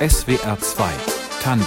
SWR 0.00 0.58
2 0.58 0.84
Tandem 1.42 1.66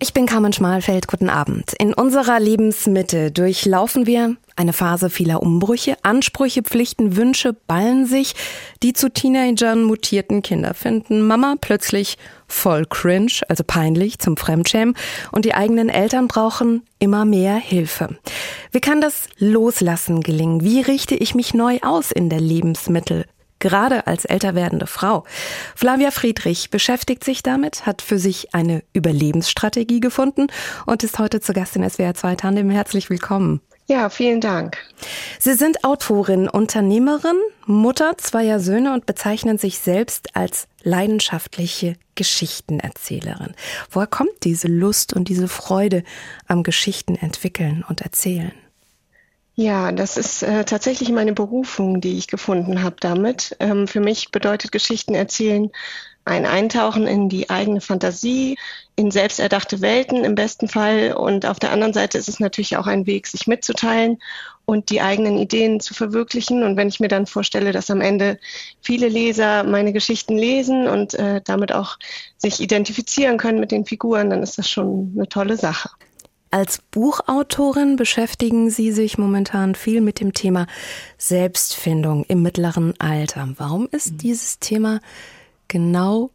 ich 0.00 0.12
bin 0.12 0.26
Carmen 0.26 0.52
Schmalfeld, 0.52 1.08
guten 1.08 1.28
Abend. 1.28 1.72
In 1.80 1.92
unserer 1.92 2.38
Lebensmitte 2.38 3.32
durchlaufen 3.32 4.06
wir 4.06 4.36
eine 4.54 4.72
Phase 4.72 5.10
vieler 5.10 5.42
Umbrüche, 5.42 5.96
Ansprüche, 6.02 6.62
Pflichten, 6.62 7.16
Wünsche 7.16 7.52
ballen 7.52 8.06
sich, 8.06 8.36
die 8.84 8.92
zu 8.92 9.12
Teenagern 9.12 9.82
mutierten 9.82 10.42
Kinder 10.42 10.74
finden 10.74 11.26
Mama 11.26 11.56
plötzlich 11.60 12.16
voll 12.46 12.84
cringe, 12.86 13.40
also 13.48 13.64
peinlich 13.64 14.20
zum 14.20 14.36
Fremdschämen 14.36 14.94
und 15.32 15.44
die 15.44 15.54
eigenen 15.54 15.88
Eltern 15.88 16.28
brauchen 16.28 16.84
immer 17.00 17.24
mehr 17.24 17.56
Hilfe. 17.56 18.16
Wie 18.70 18.80
kann 18.80 19.00
das 19.00 19.24
Loslassen 19.38 20.20
gelingen? 20.20 20.62
Wie 20.62 20.80
richte 20.80 21.16
ich 21.16 21.34
mich 21.34 21.54
neu 21.54 21.78
aus 21.82 22.12
in 22.12 22.30
der 22.30 22.40
Lebensmittel? 22.40 23.24
Gerade 23.58 24.06
als 24.06 24.24
älter 24.24 24.54
werdende 24.54 24.86
Frau. 24.86 25.24
Flavia 25.74 26.10
Friedrich 26.10 26.70
beschäftigt 26.70 27.24
sich 27.24 27.42
damit, 27.42 27.86
hat 27.86 28.02
für 28.02 28.18
sich 28.18 28.54
eine 28.54 28.82
Überlebensstrategie 28.92 30.00
gefunden 30.00 30.48
und 30.86 31.04
ist 31.04 31.18
heute 31.18 31.40
zu 31.40 31.52
Gast 31.52 31.76
in 31.76 31.88
SWR 31.88 32.14
2 32.14 32.36
Tandem. 32.36 32.70
Herzlich 32.70 33.10
willkommen. 33.10 33.60
Ja, 33.90 34.10
vielen 34.10 34.42
Dank. 34.42 34.76
Sie 35.38 35.54
sind 35.54 35.82
Autorin, 35.82 36.46
Unternehmerin, 36.46 37.38
Mutter 37.64 38.18
zweier 38.18 38.60
Söhne 38.60 38.92
und 38.92 39.06
bezeichnen 39.06 39.56
sich 39.56 39.78
selbst 39.78 40.36
als 40.36 40.68
leidenschaftliche 40.82 41.96
Geschichtenerzählerin. 42.14 43.54
Woher 43.90 44.06
kommt 44.06 44.44
diese 44.44 44.68
Lust 44.68 45.14
und 45.14 45.28
diese 45.28 45.48
Freude 45.48 46.04
am 46.46 46.64
Geschichten 46.64 47.16
entwickeln 47.16 47.82
und 47.88 48.02
erzählen? 48.02 48.52
Ja, 49.60 49.90
das 49.90 50.16
ist 50.16 50.44
äh, 50.44 50.64
tatsächlich 50.64 51.10
meine 51.10 51.32
Berufung, 51.32 52.00
die 52.00 52.16
ich 52.16 52.28
gefunden 52.28 52.84
habe 52.84 52.94
damit. 53.00 53.56
Ähm, 53.58 53.88
für 53.88 53.98
mich 53.98 54.30
bedeutet 54.30 54.70
Geschichten 54.70 55.16
erzählen 55.16 55.72
ein 56.24 56.46
Eintauchen 56.46 57.08
in 57.08 57.28
die 57.28 57.50
eigene 57.50 57.80
Fantasie, 57.80 58.56
in 58.94 59.10
selbsterdachte 59.10 59.80
Welten 59.80 60.22
im 60.24 60.36
besten 60.36 60.68
Fall. 60.68 61.12
Und 61.12 61.44
auf 61.44 61.58
der 61.58 61.72
anderen 61.72 61.92
Seite 61.92 62.18
ist 62.18 62.28
es 62.28 62.38
natürlich 62.38 62.76
auch 62.76 62.86
ein 62.86 63.06
Weg, 63.06 63.26
sich 63.26 63.48
mitzuteilen 63.48 64.20
und 64.64 64.90
die 64.90 65.00
eigenen 65.00 65.38
Ideen 65.38 65.80
zu 65.80 65.92
verwirklichen. 65.92 66.62
Und 66.62 66.76
wenn 66.76 66.86
ich 66.88 67.00
mir 67.00 67.08
dann 67.08 67.26
vorstelle, 67.26 67.72
dass 67.72 67.90
am 67.90 68.00
Ende 68.00 68.38
viele 68.80 69.08
Leser 69.08 69.64
meine 69.64 69.92
Geschichten 69.92 70.38
lesen 70.38 70.86
und 70.86 71.14
äh, 71.14 71.40
damit 71.44 71.72
auch 71.72 71.98
sich 72.36 72.60
identifizieren 72.60 73.38
können 73.38 73.58
mit 73.58 73.72
den 73.72 73.86
Figuren, 73.86 74.30
dann 74.30 74.44
ist 74.44 74.56
das 74.56 74.70
schon 74.70 75.14
eine 75.16 75.28
tolle 75.28 75.56
Sache. 75.56 75.88
Als 76.50 76.78
Buchautorin 76.90 77.96
beschäftigen 77.96 78.70
Sie 78.70 78.90
sich 78.92 79.18
momentan 79.18 79.74
viel 79.74 80.00
mit 80.00 80.20
dem 80.20 80.32
Thema 80.32 80.66
Selbstfindung 81.18 82.24
im 82.24 82.42
mittleren 82.42 82.94
Alter. 82.98 83.48
Warum 83.56 83.88
ist 83.90 84.12
mhm. 84.12 84.18
dieses 84.18 84.58
Thema 84.58 85.00
genau 85.68 86.30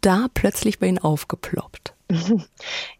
da 0.00 0.26
plötzlich 0.34 0.78
bei 0.78 0.88
Ihnen 0.88 0.98
aufgeploppt? 0.98 1.94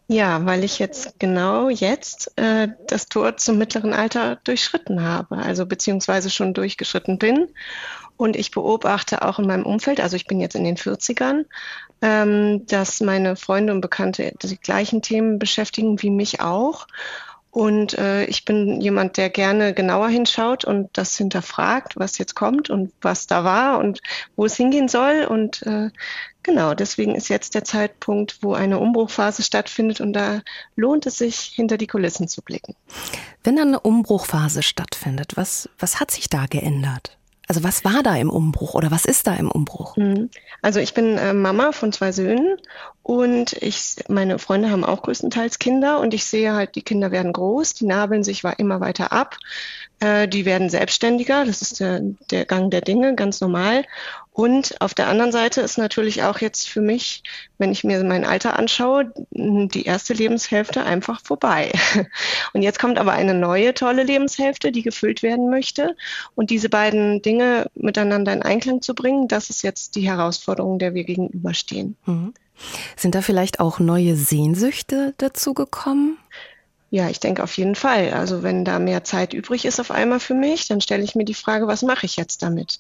Ja, 0.09 0.45
weil 0.45 0.63
ich 0.63 0.79
jetzt 0.79 1.19
genau 1.19 1.71
jetzt 1.71 2.37
äh, 2.37 2.69
das 2.87 3.09
Tor 3.09 3.39
zum 3.39 3.57
mittleren 3.57 3.95
Alter 3.95 4.37
durchschritten 4.45 5.03
habe, 5.03 5.39
also 5.39 5.65
beziehungsweise 5.65 6.29
schon 6.29 6.53
durchgeschritten 6.53 7.19
bin. 7.19 7.49
Und 8.23 8.37
ich 8.37 8.53
beobachte 8.53 9.23
auch 9.23 9.41
in 9.41 9.49
meinem 9.49 9.67
Umfeld, 9.67 10.01
also 10.01 10.15
ich 10.15 10.29
bin 10.29 10.39
jetzt 10.39 10.55
in 10.55 10.63
den 10.63 10.77
40ern, 10.77 11.45
ähm, 12.03 12.65
dass 12.69 13.01
meine 13.01 13.35
Freunde 13.35 13.73
und 13.73 13.81
Bekannte 13.81 14.33
die 14.41 14.57
gleichen 14.59 15.03
Themen 15.03 15.41
beschäftigen 15.41 16.01
wie 16.03 16.11
mich 16.11 16.41
auch. 16.41 16.87
Und 17.51 17.99
äh, 17.99 18.25
ich 18.27 18.45
bin 18.45 18.81
jemand, 18.81 19.17
der 19.17 19.29
gerne 19.29 19.75
genauer 19.75 20.09
hinschaut 20.09 20.65
und 20.65 20.89
das 20.93 21.17
hinterfragt, 21.17 21.97
was 21.97 22.17
jetzt 22.19 22.37
kommt 22.37 22.71
und 22.71 22.93
was 23.01 23.27
da 23.27 23.43
war 23.43 23.81
und 23.81 23.99
wo 24.37 24.45
es 24.45 24.55
hingehen 24.55 24.87
soll. 24.87 25.27
Und 25.29 25.63
äh, 25.65 25.91
genau, 26.45 26.75
deswegen 26.75 27.17
ist 27.17 27.29
jetzt 27.29 27.57
der 27.57 27.65
Zeitpunkt, 27.65 28.39
wo 28.41 28.55
eine 28.55 28.79
Umbruchphase 28.79 29.43
stattfindet 29.43 30.01
und 30.01 30.13
da 30.13 30.43
lohnt 30.77 31.07
es 31.07 31.19
sich, 31.19 31.39
hinter 31.57 31.77
die 31.77 31.89
Kulissen 31.89 32.29
zu 32.29 32.41
blicken. 32.41 32.77
Wenn 33.43 33.57
dann 33.57 33.69
eine 33.69 33.81
Umbruchphase 33.81 34.63
stattfindet, 34.63 35.33
was, 35.35 35.69
was 35.81 35.99
hat 35.99 36.13
sich 36.13 36.29
da 36.29 36.47
geändert? 36.47 37.19
Also 37.49 37.65
was 37.65 37.85
war 37.85 38.03
da 38.03 38.17
im 38.17 38.31
Umbruch 38.31 38.75
oder 38.75 38.91
was 38.91 39.05
ist 39.05 39.27
da 39.27 39.35
im 39.35 39.51
Umbruch? 39.51 39.97
Mhm. 39.97 40.31
Also 40.63 40.81
ich 40.81 40.95
bin 40.95 41.19
äh, 41.19 41.33
Mama 41.33 41.73
von 41.73 41.93
zwei 41.93 42.13
Söhnen 42.13 42.57
und 43.03 43.53
ich, 43.55 43.97
meine 44.09 44.39
Freunde 44.39 44.71
haben 44.71 44.85
auch 44.85 45.03
größtenteils 45.03 45.59
Kinder 45.59 46.01
und 46.01 46.15
ich 46.15 46.25
sehe 46.25 46.55
halt, 46.55 46.77
die 46.77 46.83
Kinder 46.83 47.11
werden 47.11 47.33
groß, 47.33 47.75
die 47.75 47.87
nabeln 47.87 48.23
sich 48.23 48.45
immer 48.59 48.81
weiter 48.81 49.13
ab, 49.13 49.39
äh, 49.99 50.29
die 50.29 50.45
werden 50.45 50.71
selbstständiger, 50.71 51.45
das 51.45 51.63
ist 51.63 51.81
der, 51.81 52.01
der 52.31 52.45
Gang 52.45 52.71
der 52.71 52.81
Dinge, 52.81 53.17
ganz 53.17 53.41
normal. 53.41 53.85
Und 54.35 54.81
auf 54.81 54.95
der 54.95 55.09
anderen 55.09 55.31
Seite 55.31 55.61
ist 55.61 55.77
natürlich 55.77 56.23
auch 56.23 56.39
jetzt 56.39 56.67
für 56.67 56.81
mich, 56.81 57.23
wenn 57.59 57.71
ich 57.71 57.85
mir 57.85 58.03
mein 58.03 58.25
Alter 58.25 58.59
anschaue, 58.59 59.13
die 59.31 59.85
erste 59.85 60.15
Lebenshälfte 60.15 60.85
einfach 60.85 61.21
vorbei. 61.23 61.71
Und 62.55 62.63
jetzt 62.63 62.79
kommt 62.79 62.99
aber 62.99 63.13
eine 63.13 63.35
neue 63.35 63.75
tolle 63.75 64.05
Lebenshälfte, 64.05 64.73
die 64.73 64.83
gefüllt 64.83 65.23
werden 65.23 65.51
möchte. 65.51 65.97
Und 66.35 66.49
diese 66.49 66.71
beiden 66.71 67.21
Dinge 67.21 67.67
miteinander 67.75 68.33
in 68.33 68.43
Einklang 68.43 68.81
zu 68.81 68.95
bringen, 68.95 69.29
das 69.29 69.51
ist 69.51 69.63
jetzt 69.63 69.97
die 69.97 70.09
Herausforderung, 70.09 70.79
der 70.79 70.95
wir 70.95 71.05
gegenüberstehen. 71.05 71.97
Mhm. 72.07 72.33
Sind 72.97 73.15
da 73.15 73.21
vielleicht 73.21 73.61
auch 73.61 73.81
neue 73.81 74.17
Sehnsüchte 74.17 75.13
dazu 75.19 75.53
gekommen? 75.53 76.17
Ja, 76.89 77.09
ich 77.09 77.21
denke 77.21 77.43
auf 77.43 77.57
jeden 77.57 77.75
Fall. 77.75 78.13
Also 78.13 78.43
wenn 78.43 78.65
da 78.65 78.79
mehr 78.79 79.03
Zeit 79.05 79.33
übrig 79.33 79.65
ist 79.65 79.81
auf 79.81 79.91
einmal 79.91 80.21
für 80.21 80.35
mich, 80.35 80.69
dann 80.69 80.81
stelle 80.81 81.03
ich 81.03 81.15
mir 81.15 81.25
die 81.25 81.35
Frage, 81.35 81.67
was 81.67 81.83
mache 81.83 82.07
ich 82.07 82.17
jetzt 82.17 82.43
damit? 82.43 82.79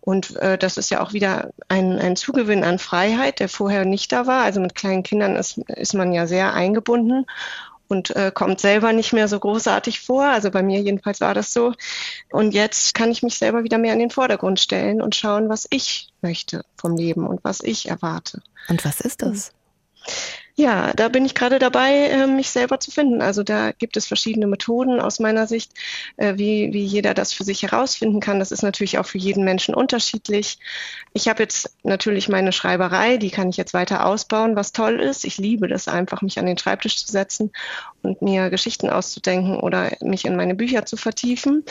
Und 0.00 0.36
äh, 0.36 0.56
das 0.56 0.76
ist 0.76 0.90
ja 0.90 1.02
auch 1.02 1.12
wieder 1.12 1.50
ein, 1.68 1.98
ein 1.98 2.16
Zugewinn 2.16 2.64
an 2.64 2.78
Freiheit, 2.78 3.40
der 3.40 3.48
vorher 3.48 3.84
nicht 3.84 4.12
da 4.12 4.26
war. 4.26 4.42
Also 4.42 4.60
mit 4.60 4.74
kleinen 4.74 5.02
Kindern 5.02 5.36
ist, 5.36 5.58
ist 5.68 5.94
man 5.94 6.12
ja 6.12 6.26
sehr 6.26 6.54
eingebunden 6.54 7.26
und 7.90 8.14
äh, 8.16 8.30
kommt 8.32 8.60
selber 8.60 8.92
nicht 8.92 9.12
mehr 9.12 9.28
so 9.28 9.38
großartig 9.38 10.00
vor. 10.00 10.24
Also 10.24 10.50
bei 10.50 10.62
mir 10.62 10.80
jedenfalls 10.80 11.20
war 11.20 11.34
das 11.34 11.52
so. 11.52 11.74
Und 12.30 12.54
jetzt 12.54 12.94
kann 12.94 13.10
ich 13.10 13.22
mich 13.22 13.36
selber 13.36 13.64
wieder 13.64 13.78
mehr 13.78 13.92
in 13.92 13.98
den 13.98 14.10
Vordergrund 14.10 14.60
stellen 14.60 15.02
und 15.02 15.16
schauen, 15.16 15.48
was 15.48 15.66
ich 15.70 16.08
möchte 16.22 16.64
vom 16.76 16.96
Leben 16.96 17.26
und 17.26 17.42
was 17.42 17.60
ich 17.60 17.88
erwarte. 17.88 18.42
Und 18.68 18.84
was 18.84 19.00
ist 19.00 19.22
das? 19.22 19.52
Ja, 20.60 20.92
da 20.94 21.08
bin 21.08 21.24
ich 21.24 21.34
gerade 21.34 21.58
dabei, 21.58 22.08
äh, 22.08 22.26
mich 22.26 22.50
selber 22.50 22.78
zu 22.80 22.90
finden. 22.90 23.22
Also 23.22 23.42
da 23.42 23.72
gibt 23.72 23.96
es 23.96 24.06
verschiedene 24.06 24.46
Methoden 24.46 25.00
aus 25.00 25.18
meiner 25.18 25.46
Sicht, 25.46 25.72
äh, 26.18 26.34
wie, 26.36 26.70
wie 26.74 26.84
jeder 26.84 27.14
das 27.14 27.32
für 27.32 27.44
sich 27.44 27.62
herausfinden 27.62 28.20
kann. 28.20 28.40
Das 28.40 28.52
ist 28.52 28.62
natürlich 28.62 28.98
auch 28.98 29.06
für 29.06 29.16
jeden 29.16 29.42
Menschen 29.42 29.74
unterschiedlich. 29.74 30.58
Ich 31.14 31.28
habe 31.28 31.42
jetzt 31.42 31.76
natürlich 31.82 32.28
meine 32.28 32.52
Schreiberei, 32.52 33.16
die 33.16 33.30
kann 33.30 33.48
ich 33.48 33.56
jetzt 33.56 33.72
weiter 33.72 34.04
ausbauen, 34.04 34.54
was 34.54 34.72
toll 34.72 35.00
ist. 35.00 35.24
Ich 35.24 35.38
liebe 35.38 35.66
das 35.66 35.88
einfach, 35.88 36.20
mich 36.20 36.38
an 36.38 36.44
den 36.44 36.58
Schreibtisch 36.58 37.06
zu 37.06 37.10
setzen 37.10 37.52
und 38.02 38.20
mir 38.20 38.50
Geschichten 38.50 38.90
auszudenken 38.90 39.60
oder 39.60 39.92
mich 40.02 40.26
in 40.26 40.36
meine 40.36 40.54
Bücher 40.54 40.84
zu 40.84 40.98
vertiefen. 40.98 41.64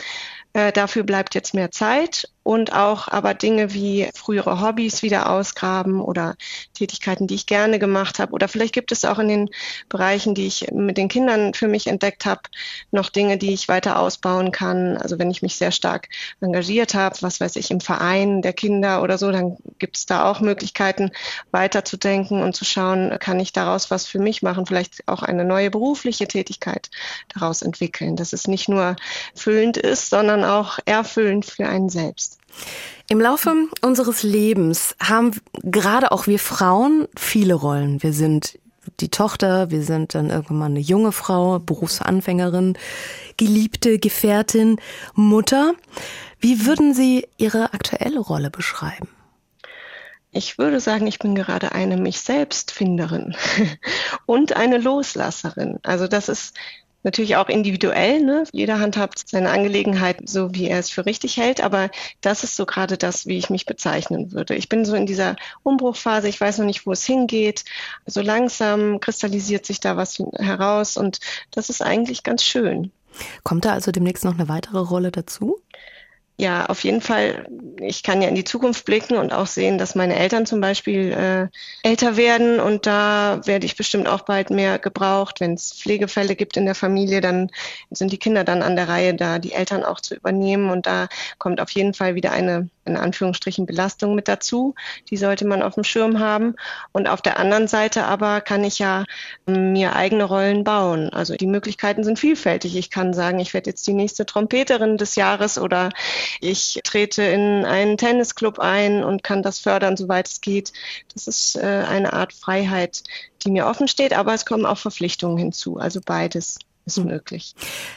Äh, 0.52 0.72
dafür 0.72 1.04
bleibt 1.04 1.36
jetzt 1.36 1.54
mehr 1.54 1.70
Zeit 1.70 2.28
und 2.50 2.72
auch 2.72 3.06
aber 3.06 3.32
Dinge 3.32 3.74
wie 3.74 4.10
frühere 4.12 4.60
Hobbys 4.60 5.02
wieder 5.02 5.30
ausgraben 5.30 6.00
oder 6.00 6.34
Tätigkeiten, 6.74 7.28
die 7.28 7.36
ich 7.36 7.46
gerne 7.46 7.78
gemacht 7.78 8.18
habe. 8.18 8.32
Oder 8.32 8.48
vielleicht 8.48 8.74
gibt 8.74 8.90
es 8.90 9.04
auch 9.04 9.20
in 9.20 9.28
den 9.28 9.50
Bereichen, 9.88 10.34
die 10.34 10.48
ich 10.48 10.66
mit 10.72 10.98
den 10.98 11.06
Kindern 11.06 11.54
für 11.54 11.68
mich 11.68 11.86
entdeckt 11.86 12.26
habe, 12.26 12.40
noch 12.90 13.08
Dinge, 13.08 13.38
die 13.38 13.54
ich 13.54 13.68
weiter 13.68 14.00
ausbauen 14.00 14.50
kann. 14.50 14.96
Also 14.96 15.16
wenn 15.20 15.30
ich 15.30 15.42
mich 15.42 15.54
sehr 15.54 15.70
stark 15.70 16.08
engagiert 16.40 16.94
habe, 16.94 17.14
was 17.20 17.38
weiß 17.38 17.54
ich, 17.54 17.70
im 17.70 17.80
Verein 17.80 18.42
der 18.42 18.52
Kinder 18.52 19.04
oder 19.04 19.16
so, 19.16 19.30
dann 19.30 19.56
gibt 19.78 19.96
es 19.98 20.06
da 20.06 20.28
auch 20.28 20.40
Möglichkeiten, 20.40 21.12
weiterzudenken 21.52 22.42
und 22.42 22.56
zu 22.56 22.64
schauen, 22.64 23.16
kann 23.20 23.38
ich 23.38 23.52
daraus 23.52 23.92
was 23.92 24.08
für 24.08 24.18
mich 24.18 24.42
machen, 24.42 24.66
vielleicht 24.66 25.06
auch 25.06 25.22
eine 25.22 25.44
neue 25.44 25.70
berufliche 25.70 26.26
Tätigkeit 26.26 26.90
daraus 27.32 27.62
entwickeln, 27.62 28.16
dass 28.16 28.32
es 28.32 28.48
nicht 28.48 28.68
nur 28.68 28.96
füllend 29.36 29.76
ist, 29.76 30.10
sondern 30.10 30.42
auch 30.42 30.80
erfüllend 30.84 31.46
für 31.46 31.68
einen 31.68 31.90
selbst. 31.90 32.39
Im 33.08 33.20
Laufe 33.20 33.52
unseres 33.82 34.22
Lebens 34.22 34.94
haben 35.02 35.32
gerade 35.62 36.12
auch 36.12 36.26
wir 36.26 36.38
Frauen 36.38 37.08
viele 37.16 37.54
Rollen. 37.54 38.02
Wir 38.02 38.12
sind 38.12 38.58
die 39.00 39.08
Tochter, 39.08 39.70
wir 39.70 39.82
sind 39.82 40.14
dann 40.14 40.30
irgendwann 40.30 40.72
eine 40.72 40.80
junge 40.80 41.12
Frau, 41.12 41.58
Berufsanfängerin, 41.58 42.76
Geliebte, 43.36 43.98
Gefährtin, 43.98 44.80
Mutter. 45.14 45.74
Wie 46.38 46.66
würden 46.66 46.94
Sie 46.94 47.26
Ihre 47.36 47.72
aktuelle 47.72 48.20
Rolle 48.20 48.50
beschreiben? 48.50 49.08
Ich 50.32 50.58
würde 50.58 50.78
sagen, 50.78 51.06
ich 51.06 51.18
bin 51.18 51.34
gerade 51.34 51.72
eine 51.72 51.96
mich 51.96 52.20
selbst 52.20 52.70
Finderin 52.70 53.34
und 54.26 54.54
eine 54.54 54.78
Loslasserin. 54.78 55.80
Also 55.82 56.06
das 56.06 56.28
ist 56.28 56.54
natürlich 57.02 57.36
auch 57.36 57.48
individuell. 57.48 58.20
Ne? 58.20 58.44
Jeder 58.52 58.78
handhabt 58.78 59.28
seine 59.28 59.50
Angelegenheit 59.50 60.28
so, 60.28 60.54
wie 60.54 60.68
er 60.68 60.78
es 60.78 60.90
für 60.90 61.06
richtig 61.06 61.36
hält. 61.36 61.62
Aber 61.62 61.90
das 62.20 62.44
ist 62.44 62.56
so 62.56 62.66
gerade 62.66 62.96
das, 62.96 63.26
wie 63.26 63.38
ich 63.38 63.50
mich 63.50 63.66
bezeichnen 63.66 64.32
würde. 64.32 64.54
Ich 64.54 64.68
bin 64.68 64.84
so 64.84 64.94
in 64.94 65.06
dieser 65.06 65.36
Umbruchphase. 65.62 66.28
Ich 66.28 66.40
weiß 66.40 66.58
noch 66.58 66.66
nicht, 66.66 66.86
wo 66.86 66.92
es 66.92 67.04
hingeht. 67.04 67.64
So 68.06 68.20
langsam 68.20 69.00
kristallisiert 69.00 69.66
sich 69.66 69.80
da 69.80 69.96
was 69.96 70.22
heraus. 70.38 70.96
Und 70.96 71.20
das 71.50 71.70
ist 71.70 71.82
eigentlich 71.82 72.22
ganz 72.22 72.44
schön. 72.44 72.92
Kommt 73.42 73.64
da 73.64 73.72
also 73.72 73.90
demnächst 73.90 74.24
noch 74.24 74.34
eine 74.34 74.48
weitere 74.48 74.78
Rolle 74.78 75.10
dazu? 75.10 75.60
Ja, 76.40 76.64
auf 76.66 76.84
jeden 76.84 77.02
Fall, 77.02 77.46
ich 77.80 78.02
kann 78.02 78.22
ja 78.22 78.28
in 78.28 78.34
die 78.34 78.44
Zukunft 78.44 78.86
blicken 78.86 79.18
und 79.18 79.30
auch 79.30 79.46
sehen, 79.46 79.76
dass 79.76 79.94
meine 79.94 80.16
Eltern 80.16 80.46
zum 80.46 80.62
Beispiel 80.62 81.12
äh, 81.12 81.86
älter 81.86 82.16
werden. 82.16 82.60
Und 82.60 82.86
da 82.86 83.42
werde 83.44 83.66
ich 83.66 83.76
bestimmt 83.76 84.08
auch 84.08 84.22
bald 84.22 84.48
mehr 84.48 84.78
gebraucht. 84.78 85.40
Wenn 85.40 85.52
es 85.52 85.74
Pflegefälle 85.74 86.36
gibt 86.36 86.56
in 86.56 86.64
der 86.64 86.74
Familie, 86.74 87.20
dann 87.20 87.50
sind 87.90 88.10
die 88.10 88.18
Kinder 88.18 88.42
dann 88.42 88.62
an 88.62 88.74
der 88.74 88.88
Reihe, 88.88 89.14
da 89.14 89.38
die 89.38 89.52
Eltern 89.52 89.84
auch 89.84 90.00
zu 90.00 90.14
übernehmen. 90.14 90.70
Und 90.70 90.86
da 90.86 91.08
kommt 91.36 91.60
auf 91.60 91.70
jeden 91.72 91.92
Fall 91.92 92.14
wieder 92.14 92.32
eine 92.32 92.70
in 92.90 92.96
Anführungsstrichen 92.96 93.66
Belastung 93.66 94.14
mit 94.14 94.28
dazu. 94.28 94.74
Die 95.10 95.16
sollte 95.16 95.46
man 95.46 95.62
auf 95.62 95.74
dem 95.74 95.84
Schirm 95.84 96.18
haben. 96.18 96.56
Und 96.92 97.08
auf 97.08 97.22
der 97.22 97.38
anderen 97.38 97.68
Seite 97.68 98.04
aber 98.04 98.40
kann 98.40 98.64
ich 98.64 98.78
ja 98.78 99.04
ähm, 99.46 99.72
mir 99.72 99.96
eigene 99.96 100.24
Rollen 100.24 100.64
bauen. 100.64 101.10
Also 101.10 101.36
die 101.36 101.46
Möglichkeiten 101.46 102.04
sind 102.04 102.18
vielfältig. 102.18 102.76
Ich 102.76 102.90
kann 102.90 103.14
sagen, 103.14 103.38
ich 103.40 103.54
werde 103.54 103.70
jetzt 103.70 103.86
die 103.86 103.94
nächste 103.94 104.26
Trompeterin 104.26 104.96
des 104.96 105.16
Jahres 105.16 105.58
oder 105.58 105.90
ich 106.40 106.80
trete 106.84 107.22
in 107.22 107.64
einen 107.64 107.96
Tennisclub 107.96 108.58
ein 108.58 109.02
und 109.04 109.22
kann 109.22 109.42
das 109.42 109.58
fördern, 109.58 109.96
soweit 109.96 110.28
es 110.28 110.40
geht. 110.40 110.72
Das 111.14 111.26
ist 111.26 111.56
äh, 111.56 111.84
eine 111.88 112.12
Art 112.12 112.32
Freiheit, 112.32 113.02
die 113.44 113.50
mir 113.50 113.66
offen 113.66 113.88
steht, 113.88 114.12
aber 114.12 114.34
es 114.34 114.44
kommen 114.44 114.66
auch 114.66 114.78
Verpflichtungen 114.78 115.38
hinzu. 115.38 115.78
Also 115.78 116.00
beides 116.04 116.58
ist 116.98 117.04
möglich. 117.04 117.54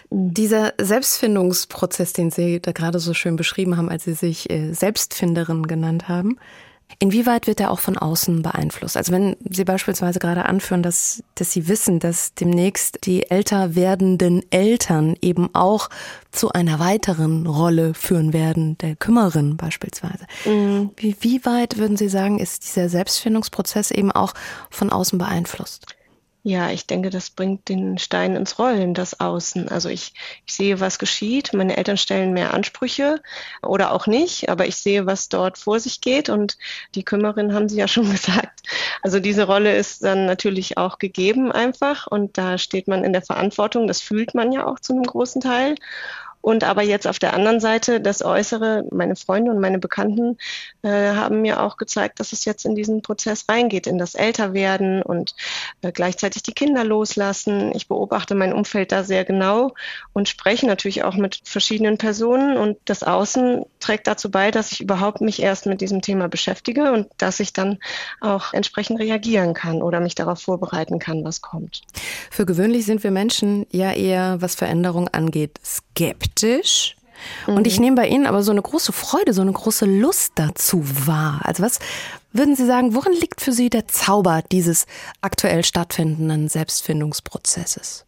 Dieser 0.09 0.73
Selbstfindungsprozess, 0.79 2.13
den 2.13 2.31
Sie 2.31 2.61
da 2.61 2.71
gerade 2.71 2.99
so 2.99 3.13
schön 3.13 3.35
beschrieben 3.35 3.77
haben, 3.77 3.89
als 3.89 4.05
Sie 4.05 4.13
sich 4.13 4.49
äh, 4.49 4.73
Selbstfinderin 4.73 5.67
genannt 5.67 6.07
haben, 6.07 6.37
Inwieweit 6.99 7.47
wird 7.47 7.59
er 7.59 7.71
auch 7.71 7.79
von 7.79 7.97
außen 7.97 8.41
beeinflusst? 8.41 8.97
Also 8.97 9.11
wenn 9.11 9.35
Sie 9.49 9.63
beispielsweise 9.63 10.19
gerade 10.19 10.45
anführen, 10.45 10.83
dass, 10.83 11.23
dass 11.35 11.51
Sie 11.51 11.67
wissen, 11.67 11.99
dass 11.99 12.33
demnächst 12.33 13.05
die 13.05 13.29
älter 13.29 13.75
werdenden 13.75 14.43
Eltern 14.51 15.15
eben 15.21 15.53
auch 15.53 15.89
zu 16.31 16.51
einer 16.51 16.79
weiteren 16.79 17.47
Rolle 17.47 17.93
führen 17.93 18.33
werden, 18.33 18.77
der 18.77 18.95
Kümmerin 18.95 19.57
beispielsweise. 19.57 20.25
Mhm. 20.45 20.91
Wie, 20.97 21.15
wie 21.21 21.45
weit 21.45 21.77
würden 21.77 21.97
Sie 21.97 22.09
sagen, 22.09 22.39
ist 22.39 22.65
dieser 22.65 22.89
Selbstfindungsprozess 22.89 23.91
eben 23.91 24.11
auch 24.11 24.33
von 24.69 24.89
außen 24.89 25.17
beeinflusst? 25.17 25.87
Ja, 26.45 26.71
ich 26.71 26.87
denke, 26.87 27.09
das 27.09 27.29
bringt 27.29 27.69
den 27.69 27.97
Stein 27.97 28.35
ins 28.35 28.59
Rollen, 28.59 28.93
das 28.93 29.21
Außen. 29.21 29.69
Also 29.69 29.87
ich, 29.87 30.13
ich 30.45 30.53
sehe, 30.53 30.81
was 30.81 30.99
geschieht. 30.99 31.53
Meine 31.53 31.77
Eltern 31.77 31.95
stellen 31.95 32.33
mehr 32.33 32.53
Ansprüche 32.53 33.21
oder 33.61 33.93
auch 33.93 34.07
nicht, 34.07 34.49
aber 34.49 34.65
ich 34.67 34.75
sehe, 34.75 35.05
was 35.05 35.29
dort 35.29 35.57
vor 35.57 35.79
sich 35.79 36.01
geht. 36.01 36.27
Und 36.27 36.57
die 36.95 37.05
Kümmerin 37.05 37.53
haben 37.53 37.69
Sie 37.69 37.77
ja 37.77 37.87
schon 37.87 38.11
gesagt. 38.11 38.61
Also 39.01 39.21
diese 39.21 39.45
Rolle 39.45 39.77
ist 39.77 40.03
dann 40.03 40.25
natürlich 40.25 40.77
auch 40.77 40.97
gegeben 40.99 41.49
einfach. 41.49 42.07
Und 42.07 42.37
da 42.37 42.57
steht 42.57 42.89
man 42.89 43.05
in 43.05 43.13
der 43.13 43.21
Verantwortung. 43.21 43.87
Das 43.87 44.01
fühlt 44.01 44.35
man 44.35 44.51
ja 44.51 44.65
auch 44.67 44.81
zu 44.81 44.91
einem 44.91 45.03
großen 45.03 45.39
Teil. 45.41 45.75
Und 46.43 46.65
aber 46.65 46.81
jetzt 46.81 47.07
auf 47.07 47.19
der 47.19 47.33
anderen 47.33 47.61
Seite 47.61 48.01
das 48.01 48.21
Äußere, 48.21 48.83
meine 48.91 49.15
Freunde 49.15 49.49
und 49.49 49.61
meine 49.61 49.79
Bekannten 49.79 50.37
äh, 50.81 50.89
haben 50.89 51.41
mir 51.41 51.63
auch 51.63 51.77
gezeigt, 51.77 52.19
dass 52.19 52.33
es 52.33 52.43
jetzt 52.43 52.65
in 52.65 52.75
diesen 52.75 53.01
Prozess 53.01 53.45
reingeht, 53.47 53.87
in 53.87 53.97
das 53.97 54.13
Älterwerden 54.13 55.01
und 55.03 55.35
äh, 55.81 55.93
gleichzeitig 55.93 56.43
die 56.43 56.51
Kinder 56.51 56.83
loslassen. 56.83 57.71
Ich 57.73 57.87
beobachte 57.87 58.35
mein 58.35 58.51
Umfeld 58.51 58.91
da 58.91 59.05
sehr 59.05 59.23
genau 59.23 59.73
und 60.11 60.27
spreche 60.27 60.67
natürlich 60.67 61.05
auch 61.05 61.15
mit 61.15 61.39
verschiedenen 61.45 61.97
Personen 61.97 62.57
und 62.57 62.77
das 62.83 63.03
Außen 63.03 63.63
trägt 63.79 64.07
dazu 64.07 64.29
bei, 64.29 64.51
dass 64.51 64.73
ich 64.73 64.81
überhaupt 64.81 65.21
mich 65.21 65.41
erst 65.41 65.65
mit 65.65 65.79
diesem 65.79 66.01
Thema 66.01 66.27
beschäftige 66.27 66.91
und 66.91 67.07
dass 67.17 67.39
ich 67.39 67.53
dann 67.53 67.79
auch 68.19 68.51
entsprechend 68.51 68.99
reagieren 68.99 69.53
kann 69.53 69.81
oder 69.81 70.01
mich 70.01 70.13
darauf 70.13 70.41
vorbereiten 70.41 70.99
kann, 70.99 71.23
was 71.23 71.41
kommt. 71.41 71.83
Für 72.29 72.45
gewöhnlich 72.45 72.85
sind 72.85 73.01
wir 73.01 73.11
Menschen 73.11 73.65
ja 73.71 73.93
eher, 73.93 74.41
was 74.41 74.55
Veränderung 74.55 75.07
angeht, 75.07 75.57
skeptisch 75.63 76.32
skeptisch. 76.33 76.95
Mhm. 77.47 77.55
Und 77.55 77.67
ich 77.67 77.77
mhm. 77.77 77.85
nehme 77.85 77.95
bei 77.95 78.07
Ihnen 78.07 78.25
aber 78.25 78.43
so 78.43 78.51
eine 78.51 78.61
große 78.61 78.91
Freude, 78.91 79.33
so 79.33 79.41
eine 79.41 79.53
große 79.53 79.85
Lust 79.85 80.33
dazu 80.35 80.83
wahr. 81.07 81.41
Also 81.43 81.63
was 81.63 81.79
würden 82.31 82.55
Sie 82.55 82.65
sagen, 82.65 82.95
worin 82.95 83.13
liegt 83.13 83.41
für 83.41 83.51
Sie 83.51 83.69
der 83.69 83.87
Zauber 83.87 84.43
dieses 84.51 84.85
aktuell 85.21 85.63
stattfindenden 85.63 86.49
Selbstfindungsprozesses? 86.49 88.05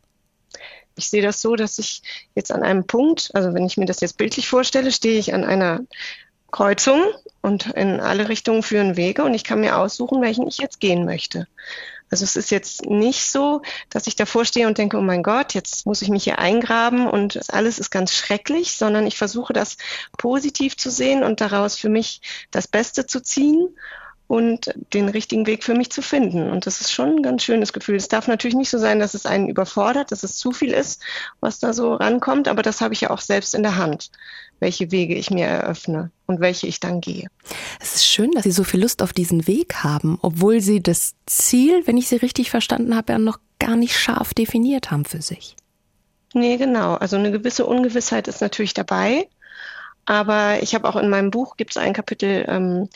Ich 0.98 1.10
sehe 1.10 1.22
das 1.22 1.42
so, 1.42 1.56
dass 1.56 1.78
ich 1.78 2.02
jetzt 2.36 2.52
an 2.52 2.64
einem 2.64 2.88
Punkt, 2.88 3.30
also 3.34 3.54
wenn 3.54 3.66
ich 3.66 3.78
mir 3.78 3.86
das 3.86 4.00
jetzt 4.00 4.18
bildlich 4.18 4.48
vorstelle, 4.48 4.92
stehe 4.92 5.20
ich 5.20 5.34
an 5.34 5.44
einer 5.44 5.82
Kreuzung 6.52 7.02
und 7.42 7.68
in 7.72 8.00
alle 8.00 8.30
Richtungen 8.30 8.64
führen 8.64 8.96
Wege 8.96 9.24
und 9.24 9.34
ich 9.34 9.44
kann 9.44 9.60
mir 9.60 9.78
aussuchen, 9.78 10.22
welchen 10.22 10.48
ich 10.48 10.58
jetzt 10.58 10.80
gehen 10.80 11.04
möchte. 11.04 11.48
Also 12.10 12.24
es 12.24 12.36
ist 12.36 12.52
jetzt 12.52 12.86
nicht 12.86 13.26
so, 13.26 13.62
dass 13.90 14.08
ich 14.08 14.16
davor 14.16 14.46
stehe 14.46 14.68
und 14.68 14.78
denke, 14.78 14.98
oh 14.98 15.02
mein 15.02 15.24
Gott, 15.24 15.54
jetzt 15.54 15.86
muss 15.86 16.02
ich 16.02 16.10
mich 16.10 16.24
hier 16.24 16.40
eingraben 16.40 17.08
und 17.08 17.52
alles 17.52 17.80
ist 17.80 17.90
ganz 17.90 18.14
schrecklich, 18.14 18.74
sondern 18.74 19.08
ich 19.08 19.18
versuche 19.18 19.54
das 19.54 19.78
positiv 20.18 20.78
zu 20.78 20.92
sehen 20.92 21.24
und 21.24 21.42
daraus 21.42 21.78
für 21.78 21.90
mich 21.90 22.22
das 22.52 22.68
Beste 22.68 23.08
zu 23.08 23.22
ziehen 23.22 23.70
und 24.28 24.74
den 24.94 25.08
richtigen 25.08 25.46
Weg 25.46 25.64
für 25.64 25.76
mich 25.76 25.92
zu 25.92 26.02
finden. 26.02 26.50
Und 26.50 26.66
das 26.66 26.82
ist 26.82 26.92
schon 26.92 27.18
ein 27.18 27.24
ganz 27.24 27.44
schönes 27.44 27.74
Gefühl. 27.74 27.96
Es 27.96 28.08
darf 28.08 28.28
natürlich 28.28 28.56
nicht 28.56 28.72
so 28.72 28.80
sein, 28.80 29.00
dass 29.00 29.14
es 29.14 29.26
einen 29.26 29.48
überfordert, 29.48 30.12
dass 30.12 30.24
es 30.24 30.36
zu 30.38 30.52
viel 30.52 30.72
ist, 30.72 31.02
was 31.42 31.60
da 31.60 31.74
so 31.74 31.94
rankommt, 31.94 32.48
aber 32.48 32.64
das 32.64 32.82
habe 32.82 32.94
ich 32.94 33.02
ja 33.02 33.12
auch 33.12 33.22
selbst 33.22 33.54
in 33.54 33.62
der 33.62 33.78
Hand, 33.78 34.10
welche 34.60 34.92
Wege 34.92 35.14
ich 35.16 35.30
mir 35.30 35.46
eröffne 35.46 36.12
und 36.26 36.40
welche 36.40 36.66
ich 36.66 36.80
dann 36.80 37.02
gehe. 37.02 37.28
Es 37.80 37.94
ist 37.94 38.06
schön, 38.06 38.32
dass 38.32 38.44
Sie 38.44 38.52
so 38.52 38.64
viel 38.64 38.82
Lust 38.82 39.04
auf 39.04 39.14
diesen 39.14 39.46
Weg 39.48 39.84
haben, 39.84 40.18
obwohl 40.22 40.60
Sie 40.60 40.82
das 40.82 41.14
Ziel, 41.28 41.84
wenn 41.86 41.98
ich 41.98 42.08
Sie 42.08 42.16
richtig 42.16 42.50
verstanden 42.50 42.96
habe, 42.96 43.14
ja 43.14 43.20
noch 43.20 43.40
gar 43.60 43.76
nicht 43.76 43.98
scharf 43.98 44.34
definiert 44.34 44.90
haben 44.90 45.06
für 45.06 45.22
sich. 45.22 45.56
Nee, 46.34 46.58
genau. 46.58 46.96
Also 46.96 47.16
eine 47.16 47.32
gewisse 47.32 47.66
Ungewissheit 47.66 48.28
ist 48.28 48.42
natürlich 48.42 48.74
dabei. 48.74 49.30
Aber 50.06 50.62
ich 50.62 50.76
habe 50.76 50.88
auch 50.88 50.96
in 50.98 51.10
meinem 51.10 51.32
Buch 51.32 51.58
gibt 51.58 51.72
es 51.72 51.78
ein 51.78 51.94
Kapitel, 51.94 52.46
ähm, 52.48 52.90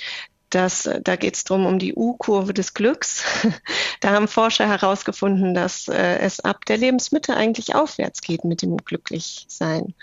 das, 0.50 0.90
da 1.04 1.16
geht 1.16 1.36
es 1.36 1.44
darum, 1.44 1.66
um 1.66 1.80
die 1.80 1.94
U-Kurve 1.94 2.54
des 2.54 2.74
Glücks. 2.74 3.24
da 4.02 4.12
haben 4.12 4.28
Forscher 4.28 4.68
herausgefunden, 4.68 5.54
dass 5.54 5.88
äh, 5.88 6.18
es 6.20 6.40
ab 6.40 6.66
der 6.66 6.78
Lebensmitte 6.78 7.36
eigentlich 7.36 7.76
aufwärts 7.76 8.22
geht 8.22 8.44
mit 8.44 8.62
dem 8.62 8.78
Glücklichsein 8.78 9.94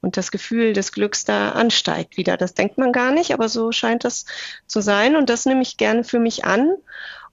und 0.00 0.16
das 0.16 0.30
Gefühl 0.30 0.72
des 0.72 0.92
Glücks 0.92 1.24
da 1.24 1.50
ansteigt 1.50 2.16
wieder. 2.16 2.36
Das 2.36 2.54
denkt 2.54 2.78
man 2.78 2.92
gar 2.92 3.10
nicht, 3.10 3.32
aber 3.32 3.48
so 3.48 3.72
scheint 3.72 4.04
das 4.04 4.26
zu 4.66 4.80
sein 4.80 5.16
und 5.16 5.28
das 5.28 5.46
nehme 5.46 5.62
ich 5.62 5.76
gerne 5.76 6.04
für 6.04 6.20
mich 6.20 6.44
an 6.44 6.76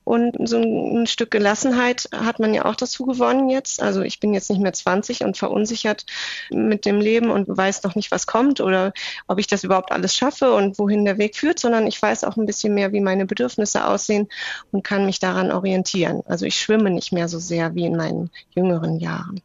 und 0.04 0.36
so 0.48 0.58
ein, 0.58 1.08
Stück 1.08 1.32
Gelassenheit 1.32 2.10
hat 2.14 2.40
man 2.40 2.54
ja 2.54 2.66
auch 2.66 2.76
dazu 2.76 3.06
gewonnen 3.06 3.50
jetzt. 3.50 3.82
Also 3.82 4.02
ich 4.02 4.20
bin 4.20 4.34
jetzt 4.34 4.50
nicht 4.50 4.62
mehr 4.62 4.74
20 4.74 5.24
und 5.24 5.38
verunsichert 5.38 6.06
mit 6.50 6.86
dem 6.86 7.00
Leben 7.00 7.30
und 7.30 7.48
weiß 7.48 7.84
noch 7.84 7.96
nicht, 7.96 8.12
was 8.12 8.28
kommt 8.28 8.62
oder 8.62 8.94
ob 9.28 9.40
ich 9.40 9.48
das 9.48 9.64
überhaupt 9.64 9.92
alles 9.92 10.16
schaffe 10.16 10.54
und 10.54 10.80
wohin 10.80 11.06
der 11.06 11.18
Weg 11.18 11.36
führt, 11.36 11.60
sondern 11.60 11.88
ich 11.88 12.02
weiß 12.02 12.24
auch 12.24 12.38
ein 12.38 12.46
bisschen 12.46 12.74
mehr, 12.74 12.92
wie 12.92 13.02
meine 13.02 13.26
Bedürfnisse 13.26 13.86
aussehen 13.86 14.30
und 14.72 14.84
kann 14.84 15.06
mich 15.06 15.20
daran 15.20 15.52
orientieren. 15.52 16.22
Also 16.26 16.46
ich 16.46 16.60
schwimme 16.60 16.90
nicht 16.90 17.12
mehr 17.12 17.28
so 17.28 17.40
sehr 17.40 17.76
wie 17.76 17.86
in 17.86 17.96
meinen 17.96 18.30
jüngeren 18.56 19.00
Jahren. 19.00 19.42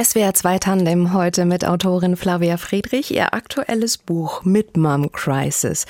SWR 0.00 0.34
2 0.34 0.58
Tandem 0.58 1.12
heute 1.12 1.44
mit 1.44 1.64
Autorin 1.64 2.16
Flavia 2.16 2.56
Friedrich. 2.56 3.12
Ihr 3.12 3.34
aktuelles 3.34 3.98
Buch 3.98 4.44
Mit 4.44 4.76
Mom 4.76 5.12
Crisis 5.12 5.86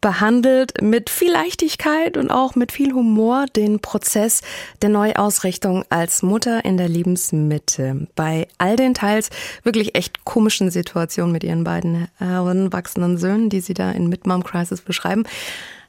behandelt 0.00 0.82
mit 0.82 1.10
viel 1.10 1.30
Leichtigkeit 1.30 2.16
und 2.16 2.30
auch 2.30 2.54
mit 2.56 2.72
viel 2.72 2.92
Humor 2.92 3.46
den 3.46 3.80
Prozess 3.80 4.42
der 4.82 4.88
Neuausrichtung 4.88 5.84
als 5.88 6.22
Mutter 6.22 6.64
in 6.64 6.76
der 6.76 6.88
Lebensmitte. 6.88 8.08
Bei 8.14 8.48
all 8.58 8.76
den 8.76 8.94
teils 8.94 9.30
wirklich 9.62 9.94
echt 9.94 10.24
komischen 10.24 10.70
Situationen 10.70 11.32
mit 11.32 11.44
ihren 11.44 11.64
beiden 11.64 12.08
heranwachsenden 12.18 13.18
Söhnen, 13.18 13.50
die 13.50 13.60
sie 13.60 13.74
da 13.74 13.90
in 13.90 14.08
Mit 14.08 14.26
Mom 14.26 14.42
Crisis 14.42 14.80
beschreiben, 14.80 15.24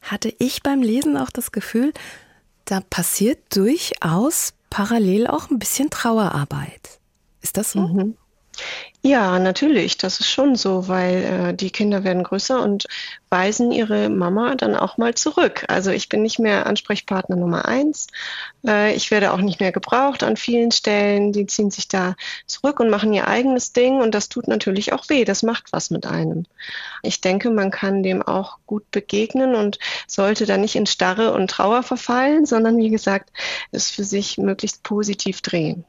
hatte 0.02 0.34
ich 0.38 0.62
beim 0.62 0.82
Lesen 0.82 1.18
auch 1.18 1.30
das 1.30 1.52
Gefühl, 1.52 1.94
da 2.66 2.80
passiert 2.82 3.40
durchaus 3.56 4.54
parallel 4.76 5.28
auch 5.28 5.50
ein 5.50 5.58
bisschen 5.58 5.90
Trauerarbeit. 5.90 7.00
Ist 7.42 7.56
das 7.56 7.72
so? 7.72 7.80
Mhm. 7.80 8.18
Ja, 9.08 9.38
natürlich, 9.38 10.00
das 10.00 10.20
ist 10.20 10.32
schon 10.32 10.56
so, 10.56 10.88
weil 10.88 11.24
äh, 11.24 11.54
die 11.54 11.70
Kinder 11.70 12.04
werden 12.04 12.24
größer 12.24 12.60
und 12.64 12.88
weisen 13.30 13.72
ihre 13.72 14.10
Mama 14.10 14.56
dann 14.56 14.76
auch 14.76 14.98
mal 14.98 15.14
zurück. 15.14 15.64
Also 15.68 15.92
ich 15.92 16.10
bin 16.10 16.24
nicht 16.24 16.40
mehr 16.40 16.66
Ansprechpartner 16.66 17.36
Nummer 17.36 17.66
eins. 17.68 18.08
Äh, 18.66 18.96
ich 18.96 19.12
werde 19.12 19.32
auch 19.32 19.38
nicht 19.38 19.60
mehr 19.60 19.72
gebraucht 19.72 20.24
an 20.24 20.38
vielen 20.38 20.72
Stellen. 20.72 21.32
Die 21.34 21.46
ziehen 21.46 21.70
sich 21.70 21.88
da 21.88 22.16
zurück 22.48 22.80
und 22.80 22.90
machen 22.90 23.14
ihr 23.14 23.28
eigenes 23.28 23.74
Ding 23.74 24.02
und 24.02 24.16
das 24.16 24.28
tut 24.28 24.48
natürlich 24.48 24.92
auch 24.92 25.08
weh. 25.08 25.24
Das 25.24 25.44
macht 25.44 25.72
was 25.72 25.92
mit 25.92 26.08
einem. 26.08 26.48
Ich 27.04 27.22
denke, 27.22 27.52
man 27.52 27.70
kann 27.70 28.02
dem 28.02 28.24
auch 28.24 28.58
gut 28.66 28.90
begegnen 28.90 29.54
und 29.54 29.78
sollte 30.08 30.48
da 30.48 30.58
nicht 30.58 30.76
in 30.76 30.88
Starre 30.88 31.32
und 31.34 31.52
Trauer 31.52 31.84
verfallen, 31.84 32.48
sondern 32.48 32.78
wie 32.78 32.90
gesagt, 32.90 33.30
es 33.72 33.92
für 33.92 34.04
sich 34.04 34.40
möglichst 34.40 34.82
positiv 34.82 35.42
drehen. 35.42 35.86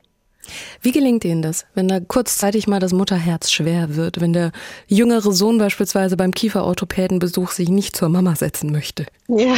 Wie 0.80 0.92
gelingt 0.92 1.24
Ihnen 1.24 1.42
das, 1.42 1.66
wenn 1.74 1.88
da 1.88 2.00
kurzzeitig 2.00 2.66
mal 2.66 2.80
das 2.80 2.92
Mutterherz 2.92 3.50
schwer 3.50 3.96
wird, 3.96 4.20
wenn 4.20 4.32
der 4.32 4.52
jüngere 4.86 5.32
Sohn 5.32 5.58
beispielsweise 5.58 6.16
beim 6.16 6.32
Kieferorthopädenbesuch 6.32 7.50
sich 7.50 7.68
nicht 7.68 7.96
zur 7.96 8.08
Mama 8.08 8.36
setzen 8.36 8.72
möchte? 8.72 9.06
Ja, 9.28 9.56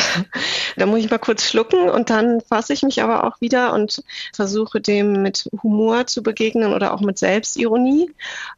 da 0.77 0.87
muss 0.87 1.01
ich 1.01 1.11
mal 1.11 1.19
kurz 1.19 1.45
schlucken 1.45 1.91
und 1.91 2.09
dann 2.09 2.41
fasse 2.41 2.73
ich 2.73 2.83
mich 2.83 3.03
aber 3.03 3.25
auch 3.25 3.41
wieder 3.41 3.75
und 3.75 4.03
versuche 4.35 4.81
dem 4.81 5.23
mit 5.23 5.49
Humor 5.63 6.07
zu 6.07 6.23
begegnen 6.23 6.73
oder 6.73 6.95
auch 6.95 7.01
mit 7.01 7.19
Selbstironie. 7.19 8.11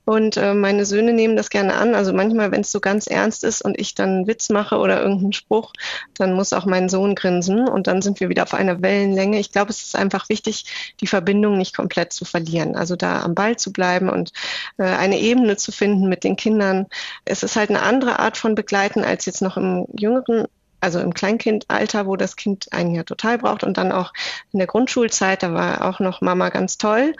Und 0.04 0.36
äh, 0.36 0.54
meine 0.54 0.84
Söhne 0.84 1.12
nehmen 1.12 1.36
das 1.36 1.50
gerne 1.50 1.74
an. 1.74 1.96
Also 1.96 2.12
manchmal, 2.12 2.52
wenn 2.52 2.60
es 2.60 2.70
so 2.70 2.78
ganz 2.78 3.08
ernst 3.08 3.42
ist 3.42 3.62
und 3.62 3.78
ich 3.80 3.94
dann 3.96 4.10
einen 4.10 4.26
Witz 4.28 4.50
mache 4.50 4.76
oder 4.76 5.02
irgendeinen 5.02 5.32
Spruch, 5.32 5.72
dann 6.16 6.34
muss 6.34 6.52
auch 6.52 6.64
mein 6.64 6.88
Sohn 6.88 7.16
grinsen 7.16 7.68
und 7.68 7.88
dann 7.88 8.02
sind 8.02 8.20
wir 8.20 8.28
wieder 8.28 8.44
auf 8.44 8.54
einer 8.54 8.80
Wellenlänge. 8.80 9.40
Ich 9.40 9.50
glaube, 9.50 9.70
es 9.70 9.82
ist 9.82 9.96
einfach 9.96 10.28
wichtig, 10.28 10.94
die 11.00 11.08
Verbindung 11.08 11.58
nicht 11.58 11.74
komplett 11.74 12.12
zu 12.12 12.19
verlieren. 12.24 12.76
Also 12.76 12.96
da 12.96 13.22
am 13.22 13.34
Ball 13.34 13.56
zu 13.56 13.72
bleiben 13.72 14.08
und 14.08 14.32
äh, 14.78 14.84
eine 14.84 15.18
Ebene 15.18 15.56
zu 15.56 15.72
finden 15.72 16.08
mit 16.08 16.24
den 16.24 16.36
Kindern. 16.36 16.86
Es 17.24 17.42
ist 17.42 17.56
halt 17.56 17.70
eine 17.70 17.82
andere 17.82 18.18
Art 18.18 18.36
von 18.36 18.54
Begleiten 18.54 19.04
als 19.04 19.26
jetzt 19.26 19.42
noch 19.42 19.56
im 19.56 19.86
jüngeren 19.98 20.46
also 20.80 20.98
im 20.98 21.14
Kleinkindalter, 21.14 22.06
wo 22.06 22.16
das 22.16 22.36
Kind 22.36 22.72
einen 22.72 22.94
ja 22.94 23.02
total 23.02 23.38
braucht 23.38 23.64
und 23.64 23.76
dann 23.76 23.92
auch 23.92 24.12
in 24.52 24.58
der 24.58 24.66
Grundschulzeit, 24.66 25.42
da 25.42 25.52
war 25.52 25.84
auch 25.84 26.00
noch 26.00 26.20
Mama 26.20 26.48
ganz 26.48 26.78
toll. 26.78 27.14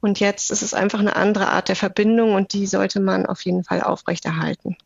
Und 0.00 0.20
jetzt 0.20 0.50
ist 0.50 0.62
es 0.62 0.74
einfach 0.74 0.98
eine 0.98 1.16
andere 1.16 1.48
Art 1.48 1.68
der 1.68 1.76
Verbindung 1.76 2.34
und 2.34 2.52
die 2.52 2.66
sollte 2.66 3.00
man 3.00 3.26
auf 3.26 3.42
jeden 3.42 3.64
Fall 3.64 3.82
aufrechterhalten. 3.82 4.76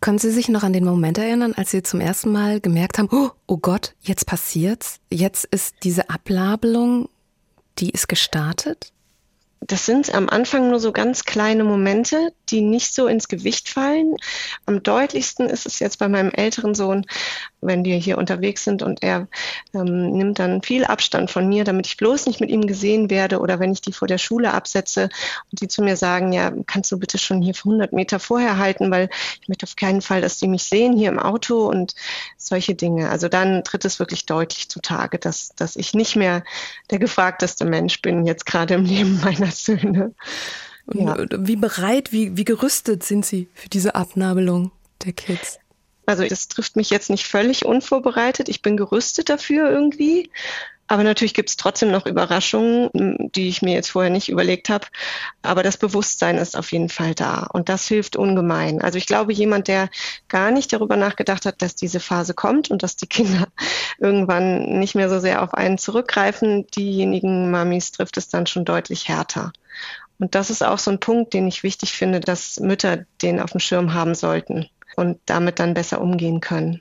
Können 0.00 0.18
Sie 0.18 0.30
sich 0.30 0.48
noch 0.48 0.62
an 0.62 0.72
den 0.72 0.84
Moment 0.84 1.18
erinnern, 1.18 1.54
als 1.56 1.70
Sie 1.70 1.82
zum 1.82 2.00
ersten 2.00 2.32
Mal 2.32 2.60
gemerkt 2.60 2.98
haben, 2.98 3.08
oh, 3.12 3.30
oh 3.46 3.58
Gott, 3.58 3.94
jetzt 4.00 4.26
passiert's, 4.26 4.98
jetzt 5.10 5.44
ist 5.44 5.76
diese 5.82 6.08
Ablabelung, 6.08 7.08
die 7.78 7.90
ist 7.90 8.08
gestartet? 8.08 8.92
Das 9.66 9.86
sind 9.86 10.14
am 10.14 10.28
Anfang 10.28 10.68
nur 10.68 10.78
so 10.78 10.92
ganz 10.92 11.24
kleine 11.24 11.64
Momente, 11.64 12.34
die 12.50 12.60
nicht 12.60 12.92
so 12.92 13.06
ins 13.06 13.28
Gewicht 13.28 13.70
fallen. 13.70 14.14
Am 14.66 14.82
deutlichsten 14.82 15.48
ist 15.48 15.64
es 15.64 15.78
jetzt 15.78 15.98
bei 15.98 16.08
meinem 16.08 16.30
älteren 16.30 16.74
Sohn, 16.74 17.06
wenn 17.66 17.84
wir 17.84 17.96
hier 17.96 18.18
unterwegs 18.18 18.64
sind 18.64 18.82
und 18.82 19.02
er 19.02 19.28
ähm, 19.74 20.12
nimmt 20.12 20.38
dann 20.38 20.62
viel 20.62 20.84
Abstand 20.84 21.30
von 21.30 21.48
mir, 21.48 21.64
damit 21.64 21.86
ich 21.86 21.96
bloß 21.96 22.26
nicht 22.26 22.40
mit 22.40 22.50
ihm 22.50 22.66
gesehen 22.66 23.10
werde 23.10 23.40
oder 23.40 23.58
wenn 23.60 23.72
ich 23.72 23.80
die 23.80 23.92
vor 23.92 24.08
der 24.08 24.18
Schule 24.18 24.52
absetze 24.52 25.08
und 25.50 25.60
die 25.60 25.68
zu 25.68 25.82
mir 25.82 25.96
sagen, 25.96 26.32
ja, 26.32 26.52
kannst 26.66 26.92
du 26.92 26.98
bitte 26.98 27.18
schon 27.18 27.42
hier 27.42 27.54
100 27.54 27.92
Meter 27.92 28.18
vorher 28.18 28.58
halten, 28.58 28.90
weil 28.90 29.08
ich 29.40 29.48
möchte 29.48 29.64
auf 29.64 29.76
keinen 29.76 30.02
Fall, 30.02 30.20
dass 30.20 30.38
die 30.38 30.48
mich 30.48 30.64
sehen 30.64 30.96
hier 30.96 31.08
im 31.08 31.18
Auto 31.18 31.66
und 31.66 31.94
solche 32.36 32.74
Dinge. 32.74 33.10
Also 33.10 33.28
dann 33.28 33.64
tritt 33.64 33.84
es 33.84 33.98
wirklich 33.98 34.26
deutlich 34.26 34.68
zutage, 34.68 35.18
dass, 35.18 35.54
dass 35.56 35.76
ich 35.76 35.94
nicht 35.94 36.16
mehr 36.16 36.44
der 36.90 36.98
gefragteste 36.98 37.64
Mensch 37.64 38.00
bin 38.02 38.26
jetzt 38.26 38.46
gerade 38.46 38.74
im 38.74 38.84
Leben 38.84 39.20
meiner 39.24 39.50
Söhne. 39.50 40.14
Ja. 40.92 41.16
Wie 41.30 41.56
bereit, 41.56 42.12
wie, 42.12 42.36
wie 42.36 42.44
gerüstet 42.44 43.02
sind 43.04 43.24
Sie 43.24 43.48
für 43.54 43.70
diese 43.70 43.94
Abnabelung 43.94 44.70
der 45.04 45.14
Kids? 45.14 45.58
Also 46.06 46.26
das 46.26 46.48
trifft 46.48 46.76
mich 46.76 46.90
jetzt 46.90 47.10
nicht 47.10 47.26
völlig 47.26 47.64
unvorbereitet. 47.64 48.48
Ich 48.48 48.62
bin 48.62 48.76
gerüstet 48.76 49.28
dafür 49.28 49.70
irgendwie. 49.70 50.30
Aber 50.86 51.02
natürlich 51.02 51.32
gibt 51.32 51.48
es 51.48 51.56
trotzdem 51.56 51.90
noch 51.90 52.04
Überraschungen, 52.04 52.90
die 53.34 53.48
ich 53.48 53.62
mir 53.62 53.72
jetzt 53.72 53.90
vorher 53.90 54.10
nicht 54.10 54.28
überlegt 54.28 54.68
habe. 54.68 54.86
Aber 55.42 55.62
das 55.62 55.78
Bewusstsein 55.78 56.36
ist 56.36 56.56
auf 56.56 56.72
jeden 56.72 56.90
Fall 56.90 57.14
da 57.14 57.48
und 57.52 57.68
das 57.70 57.88
hilft 57.88 58.16
ungemein. 58.16 58.82
Also 58.82 58.98
ich 58.98 59.06
glaube, 59.06 59.32
jemand, 59.32 59.68
der 59.68 59.88
gar 60.28 60.50
nicht 60.50 60.72
darüber 60.72 60.96
nachgedacht 60.96 61.46
hat, 61.46 61.62
dass 61.62 61.74
diese 61.74 62.00
Phase 62.00 62.34
kommt 62.34 62.70
und 62.70 62.82
dass 62.82 62.96
die 62.96 63.06
Kinder 63.06 63.48
irgendwann 63.98 64.78
nicht 64.78 64.94
mehr 64.94 65.08
so 65.08 65.20
sehr 65.20 65.42
auf 65.42 65.54
einen 65.54 65.78
zurückgreifen, 65.78 66.66
diejenigen 66.76 67.50
Mamis 67.50 67.92
trifft 67.92 68.18
es 68.18 68.28
dann 68.28 68.46
schon 68.46 68.66
deutlich 68.66 69.08
härter. 69.08 69.52
Und 70.18 70.34
das 70.34 70.50
ist 70.50 70.62
auch 70.62 70.78
so 70.78 70.90
ein 70.90 71.00
Punkt, 71.00 71.32
den 71.34 71.48
ich 71.48 71.62
wichtig 71.62 71.92
finde, 71.92 72.20
dass 72.20 72.60
Mütter 72.60 73.04
den 73.22 73.40
auf 73.40 73.50
dem 73.52 73.60
Schirm 73.60 73.94
haben 73.94 74.14
sollten 74.14 74.68
und 74.96 75.18
damit 75.26 75.58
dann 75.58 75.74
besser 75.74 76.00
umgehen 76.00 76.40
können. 76.40 76.80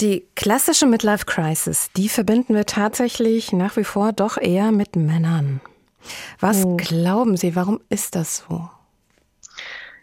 Die 0.00 0.24
klassische 0.36 0.86
Midlife 0.86 1.26
Crisis, 1.26 1.90
die 1.96 2.08
verbinden 2.08 2.54
wir 2.54 2.66
tatsächlich 2.66 3.52
nach 3.52 3.76
wie 3.76 3.84
vor 3.84 4.12
doch 4.12 4.36
eher 4.36 4.72
mit 4.72 4.96
Männern. 4.96 5.60
Was 6.38 6.62
hm. 6.62 6.76
glauben 6.76 7.36
Sie, 7.36 7.56
warum 7.56 7.80
ist 7.88 8.14
das 8.14 8.44
so? 8.48 8.70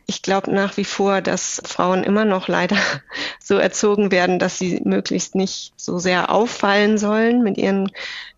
Ich 0.10 0.22
glaube 0.22 0.54
nach 0.54 0.78
wie 0.78 0.86
vor, 0.86 1.20
dass 1.22 1.62
Frauen 1.66 2.04
immer 2.04 2.24
noch 2.24 2.48
leider 2.48 2.78
so 3.44 3.58
erzogen 3.58 4.12
werden, 4.12 4.40
dass 4.40 4.58
sie 4.58 4.80
möglichst 4.86 5.36
nicht 5.36 5.74
so 5.76 6.00
sehr 6.00 6.32
auffallen 6.32 6.98
sollen 6.98 7.44
mit 7.44 7.58
ihren 7.58 7.92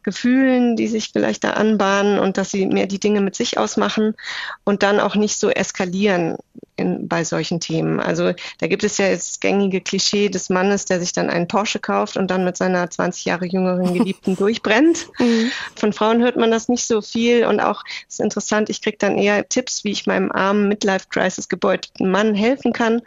Gefühlen, 0.04 0.76
die 0.76 0.88
sich 0.88 1.10
vielleicht 1.12 1.44
da 1.44 1.52
anbahnen 1.52 2.20
und 2.20 2.38
dass 2.38 2.52
sie 2.52 2.66
mehr 2.66 2.88
die 2.88 3.00
Dinge 3.00 3.22
mit 3.22 3.36
sich 3.36 3.58
ausmachen 3.58 4.16
und 4.64 4.84
dann 4.84 5.00
auch 5.00 5.16
nicht 5.16 5.38
so 5.38 5.50
eskalieren 5.50 6.38
in, 6.80 7.08
bei 7.08 7.24
solchen 7.24 7.60
Themen. 7.60 8.00
Also 8.00 8.34
da 8.60 8.68
gibt 8.68 8.84
es 8.84 8.98
ja 8.98 9.08
jetzt 9.08 9.42
gängige 9.42 9.82
Klischee 9.82 10.30
des 10.30 10.50
Mannes, 10.50 10.86
der 10.86 11.00
sich 11.00 11.12
dann 11.12 11.30
einen 11.30 11.48
Porsche 11.48 11.80
kauft 11.80 12.18
und 12.18 12.32
dann 12.32 12.46
mit 12.46 12.58
seiner 12.58 12.90
20 12.90 13.26
Jahre 13.26 13.46
jüngeren 13.46 13.94
Geliebten 13.94 14.36
durchbrennt. 14.38 15.08
Mhm. 15.20 15.52
Von 15.76 15.94
Frauen 15.94 16.22
hört 16.22 16.38
man 16.38 16.52
das 16.52 16.70
nicht 16.70 16.88
so 16.88 17.02
viel 17.02 17.46
und 17.46 17.60
auch 17.60 17.84
ist 18.08 18.20
interessant, 18.20 18.70
ich 18.70 18.82
kriege 18.82 18.98
dann 18.98 19.18
eher 19.18 19.48
Tipps, 19.48 19.84
wie 19.84 19.92
ich 19.92 20.08
meinem 20.08 20.32
armen 20.32 20.68
Midlife-Crisis 20.70 21.50
gebeutelten 21.50 22.10
Mann 22.10 22.34
helfen 22.34 22.74
kann, 22.74 23.02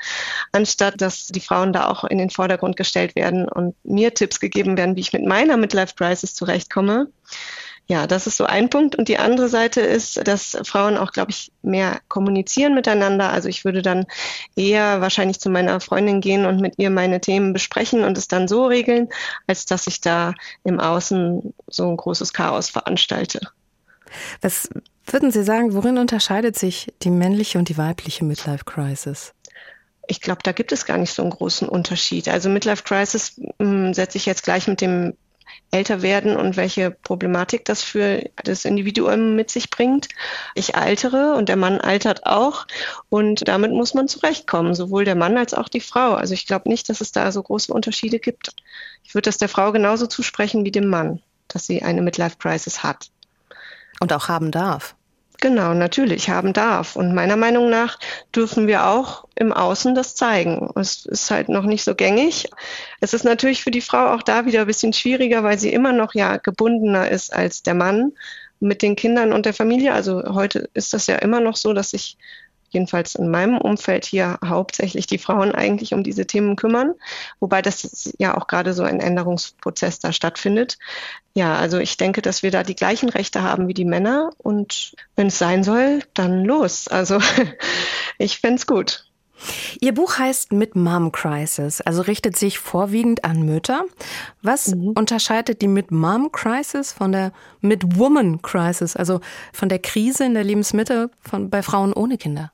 anstatt 0.53 1.01
dass 1.01 1.29
die 1.29 1.41
Frauen 1.41 1.73
da 1.73 1.89
auch 1.89 2.05
in 2.05 2.19
den 2.19 2.31
Vordergrund 2.31 2.77
gestellt 2.77 3.17
werden 3.17 3.49
und 3.49 3.75
mir 3.85 4.13
Tipps 4.15 4.41
gegeben 4.41 4.77
werden, 4.77 4.97
wie 4.97 5.01
ich 5.01 5.13
mit 5.13 5.25
meiner 5.25 5.57
Midlife-Crisis 5.57 6.35
zurechtkomme. 6.35 6.82
Ja, 7.89 8.07
das 8.07 8.27
ist 8.27 8.37
so 8.37 8.45
ein 8.45 8.71
Punkt. 8.71 8.97
Und 8.97 9.09
die 9.09 9.19
andere 9.19 9.49
Seite 9.49 9.81
ist, 9.81 10.27
dass 10.27 10.57
Frauen 10.65 10.97
auch, 10.97 11.13
glaube 11.13 11.31
ich, 11.31 11.53
mehr 11.63 12.01
kommunizieren 12.09 12.75
miteinander. 12.75 13.31
Also 13.31 13.49
ich 13.49 13.65
würde 13.65 13.83
dann 13.83 14.07
eher 14.57 15.01
wahrscheinlich 15.01 15.41
zu 15.41 15.51
meiner 15.51 15.81
Freundin 15.81 16.21
gehen 16.21 16.47
und 16.47 16.61
mit 16.61 16.79
ihr 16.79 16.91
meine 16.91 17.21
Themen 17.21 17.53
besprechen 17.53 18.05
und 18.05 18.17
es 18.17 18.29
dann 18.29 18.49
so 18.49 18.67
regeln, 18.67 19.09
als 19.47 19.67
dass 19.67 19.87
ich 19.87 20.01
da 20.01 20.33
im 20.65 20.81
Außen 20.81 21.53
so 21.67 21.91
ein 21.91 21.97
großes 21.97 22.33
Chaos 22.33 22.71
veranstalte. 22.71 23.41
Was 24.41 24.69
würden 25.07 25.31
Sie 25.31 25.43
sagen, 25.43 25.75
worin 25.75 25.99
unterscheidet 25.99 26.59
sich 26.59 26.95
die 27.03 27.11
männliche 27.11 27.59
und 27.59 27.69
die 27.69 27.79
weibliche 27.79 28.25
Midlife 28.25 28.65
Crisis? 28.65 29.35
Ich 30.07 30.21
glaube, 30.21 30.41
da 30.43 30.53
gibt 30.53 30.73
es 30.73 30.87
gar 30.87 30.99
nicht 30.99 31.13
so 31.13 31.23
einen 31.23 31.31
großen 31.31 31.69
Unterschied. 31.69 32.29
Also 32.29 32.49
Midlife 32.49 32.85
Crisis 32.85 33.41
hm, 33.59 33.95
setze 33.95 34.19
ich 34.19 34.27
jetzt 34.27 34.45
gleich 34.45 34.67
mit 34.67 34.81
dem 34.81 35.15
älter 35.71 36.03
werden 36.03 36.37
und 36.37 36.57
welche 36.57 36.91
Problematik 36.91 37.65
das 37.65 37.83
für 37.83 38.23
das 38.45 38.65
Individuum 38.65 39.35
mit 39.35 39.51
sich 39.51 39.71
bringt. 39.71 40.09
Ich 40.55 40.77
altere 40.77 41.35
und 41.35 41.49
der 41.49 41.57
Mann 41.57 41.81
altert 41.81 42.27
auch 42.27 42.67
und 43.09 43.49
damit 43.49 43.73
muss 43.73 43.95
man 43.95 44.07
zurechtkommen, 44.07 44.75
sowohl 44.75 45.05
der 45.05 45.15
Mann 45.15 45.39
als 45.39 45.55
auch 45.55 45.69
die 45.69 45.81
Frau. 45.81 46.15
Also 46.15 46.35
ich 46.35 46.47
glaube 46.47 46.69
nicht, 46.69 46.89
dass 46.89 47.01
es 47.01 47.13
da 47.13 47.33
so 47.33 47.43
große 47.43 47.73
Unterschiede 47.73 48.19
gibt. 48.19 48.55
Ich 49.03 49.15
würde 49.15 49.29
das 49.29 49.39
der 49.39 49.49
Frau 49.49 49.73
genauso 49.73 50.07
zusprechen 50.07 50.65
wie 50.65 50.73
dem 50.73 50.89
Mann, 50.89 51.23
dass 51.49 51.67
sie 51.67 51.83
eine 51.83 52.03
Midlife 52.03 52.37
Crisis 52.39 52.83
hat. 52.83 53.11
Und 54.01 54.13
auch 54.13 54.29
haben 54.29 54.51
darf. 54.51 54.95
Genau, 55.43 55.75
natürlich 55.75 56.31
haben 56.31 56.53
darf. 56.53 56.95
Und 56.95 57.15
meiner 57.15 57.37
Meinung 57.37 57.69
nach 57.69 57.99
dürfen 58.35 58.67
wir 58.67 58.87
auch 58.87 59.27
im 59.35 59.53
Außen 59.53 59.95
das 59.95 60.15
zeigen. 60.15 60.71
Es 60.77 61.07
ist 61.07 61.31
halt 61.31 61.49
noch 61.49 61.65
nicht 61.65 61.85
so 61.85 61.95
gängig. 61.95 62.49
Es 63.01 63.15
ist 63.15 63.25
natürlich 63.25 63.63
für 63.63 63.71
die 63.71 63.81
Frau 63.81 64.13
auch 64.13 64.23
da 64.23 64.47
wieder 64.47 64.63
ein 64.63 64.67
bisschen 64.67 64.93
schwieriger, 64.93 65.45
weil 65.45 65.59
sie 65.59 65.73
immer 65.73 65.93
noch 65.93 66.15
ja 66.15 66.39
gebundener 66.39 67.11
ist 67.11 67.33
als 67.33 67.63
der 67.63 67.75
Mann 67.75 68.13
mit 68.61 68.83
den 68.83 68.97
Kindern 68.97 69.33
und 69.33 69.45
der 69.45 69.55
Familie. 69.55 69.93
Also 69.93 70.23
heute 70.35 70.71
ist 70.73 70.95
das 70.95 71.07
ja 71.07 71.17
immer 71.17 71.41
noch 71.41 71.57
so, 71.57 71.73
dass 71.73 71.91
sich 71.91 72.17
jedenfalls 72.73 73.15
in 73.15 73.31
meinem 73.31 73.59
Umfeld 73.59 74.05
hier 74.05 74.39
hauptsächlich 74.45 75.07
die 75.07 75.19
Frauen 75.19 75.53
eigentlich 75.53 75.95
um 75.95 76.03
diese 76.03 76.27
Themen 76.27 76.57
kümmern, 76.57 76.95
wobei 77.41 77.63
das 77.63 78.13
ja 78.19 78.37
auch 78.37 78.47
gerade 78.47 78.73
so 78.75 78.83
ein 78.83 79.01
Änderungsprozess 79.01 79.99
da 80.01 80.13
stattfindet. 80.13 80.79
Ja, 81.35 81.57
also 81.57 81.79
ich 81.79 81.97
denke, 81.97 82.23
dass 82.23 82.43
wir 82.43 82.51
da 82.51 82.63
die 82.63 82.77
gleichen 82.77 83.09
Rechte 83.09 83.43
haben 83.43 83.69
wie 83.69 83.75
die 83.75 83.85
Männer 83.85 84.31
und 84.39 84.95
wenn 85.17 85.29
es 85.29 85.39
sein 85.39 85.65
soll, 85.65 86.01
dann 86.15 86.45
los. 86.45 86.89
Also 86.89 87.19
ich 88.19 88.39
fände 88.39 88.57
es 88.57 88.67
gut. 88.67 89.07
Ihr 89.81 89.95
Buch 89.95 90.19
heißt 90.19 90.53
Mit 90.53 90.77
Mom 90.77 91.13
Crisis, 91.13 91.81
also 91.81 92.03
richtet 92.03 92.37
sich 92.37 92.59
vorwiegend 92.59 93.25
an 93.25 93.43
Mütter. 93.43 93.85
Was 94.43 94.75
mhm. 94.75 94.93
unterscheidet 94.93 95.63
die 95.63 95.69
Mit 95.69 95.91
Mom 95.91 96.31
Crisis 96.33 96.93
von 96.93 97.13
der 97.13 97.33
Mit 97.61 97.99
Woman 97.99 98.43
Crisis, 98.43 98.97
also 98.97 99.21
von 99.53 99.69
der 99.69 99.79
Krise 99.79 100.25
in 100.25 100.35
der 100.35 100.45
Lebensmitte 100.45 101.11
von, 101.21 101.51
bei 101.51 101.63
Frauen 101.63 101.93
ohne 101.93 102.19
Kinder? 102.19 102.53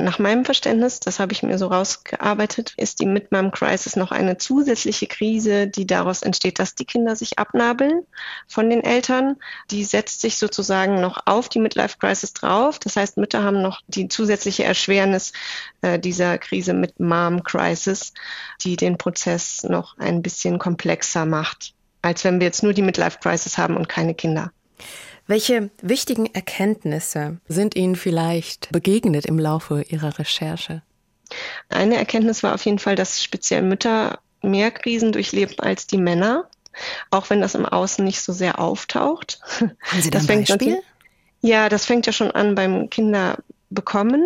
Nach 0.00 0.20
meinem 0.20 0.44
Verständnis, 0.44 1.00
das 1.00 1.18
habe 1.18 1.32
ich 1.32 1.42
mir 1.42 1.58
so 1.58 1.66
rausgearbeitet, 1.66 2.72
ist 2.76 3.00
die 3.00 3.06
Mid-Mom-Crisis 3.06 3.96
noch 3.96 4.12
eine 4.12 4.38
zusätzliche 4.38 5.08
Krise, 5.08 5.66
die 5.66 5.88
daraus 5.88 6.22
entsteht, 6.22 6.60
dass 6.60 6.76
die 6.76 6.84
Kinder 6.84 7.16
sich 7.16 7.40
abnabeln 7.40 8.04
von 8.46 8.70
den 8.70 8.84
Eltern. 8.84 9.36
Die 9.72 9.82
setzt 9.82 10.20
sich 10.20 10.38
sozusagen 10.38 11.00
noch 11.00 11.26
auf 11.26 11.48
die 11.48 11.58
Midlife-Crisis 11.58 12.32
drauf. 12.32 12.78
Das 12.78 12.94
heißt, 12.94 13.16
Mütter 13.16 13.42
haben 13.42 13.60
noch 13.60 13.80
die 13.88 14.06
zusätzliche 14.06 14.62
Erschwernis 14.62 15.32
äh, 15.82 15.98
dieser 15.98 16.38
Krise 16.38 16.74
mit 16.74 17.00
Mom-Crisis, 17.00 18.12
die 18.62 18.76
den 18.76 18.98
Prozess 18.98 19.64
noch 19.64 19.98
ein 19.98 20.22
bisschen 20.22 20.60
komplexer 20.60 21.26
macht, 21.26 21.74
als 22.02 22.22
wenn 22.22 22.38
wir 22.38 22.46
jetzt 22.46 22.62
nur 22.62 22.72
die 22.72 22.82
Midlife-Crisis 22.82 23.58
haben 23.58 23.76
und 23.76 23.88
keine 23.88 24.14
Kinder. 24.14 24.52
Welche 25.28 25.68
wichtigen 25.82 26.24
Erkenntnisse 26.24 27.36
sind 27.48 27.76
Ihnen 27.76 27.96
vielleicht 27.96 28.72
begegnet 28.72 29.26
im 29.26 29.38
Laufe 29.38 29.82
Ihrer 29.82 30.18
Recherche? 30.18 30.82
Eine 31.68 31.96
Erkenntnis 31.98 32.42
war 32.42 32.54
auf 32.54 32.64
jeden 32.64 32.78
Fall, 32.78 32.96
dass 32.96 33.22
speziell 33.22 33.60
Mütter 33.60 34.20
mehr 34.40 34.70
Krisen 34.70 35.12
durchleben 35.12 35.58
als 35.58 35.86
die 35.86 35.98
Männer, 35.98 36.48
auch 37.10 37.28
wenn 37.28 37.42
das 37.42 37.54
im 37.54 37.66
Außen 37.66 38.02
nicht 38.02 38.22
so 38.22 38.32
sehr 38.32 38.58
auftaucht. 38.58 39.38
Haben 39.60 40.00
Sie 40.00 40.10
da 40.10 40.20
ein 40.20 40.26
Beispiel? 40.26 40.80
Ja, 41.42 41.68
das 41.68 41.84
fängt 41.84 42.06
ja 42.06 42.12
schon 42.12 42.30
an 42.30 42.54
beim 42.54 42.88
Kinderbekommen. 42.88 44.24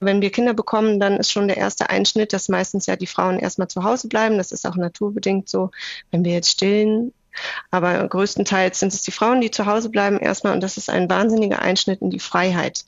Wenn 0.00 0.20
wir 0.20 0.30
Kinder 0.30 0.54
bekommen, 0.54 0.98
dann 0.98 1.18
ist 1.18 1.30
schon 1.30 1.46
der 1.46 1.56
erste 1.56 1.88
Einschnitt, 1.88 2.32
dass 2.32 2.48
meistens 2.48 2.86
ja 2.86 2.96
die 2.96 3.06
Frauen 3.06 3.38
erstmal 3.38 3.68
zu 3.68 3.84
Hause 3.84 4.08
bleiben. 4.08 4.38
Das 4.38 4.50
ist 4.50 4.66
auch 4.66 4.74
naturbedingt 4.74 5.48
so. 5.48 5.70
Wenn 6.10 6.24
wir 6.24 6.32
jetzt 6.32 6.50
stillen, 6.50 7.12
aber 7.70 8.06
größtenteils 8.08 8.78
sind 8.78 8.92
es 8.92 9.02
die 9.02 9.12
Frauen, 9.12 9.40
die 9.40 9.50
zu 9.50 9.66
Hause 9.66 9.88
bleiben 9.88 10.18
erstmal 10.18 10.54
und 10.54 10.62
das 10.62 10.76
ist 10.76 10.90
ein 10.90 11.08
wahnsinniger 11.08 11.60
Einschnitt 11.60 12.02
in 12.02 12.10
die 12.10 12.20
Freiheit. 12.20 12.84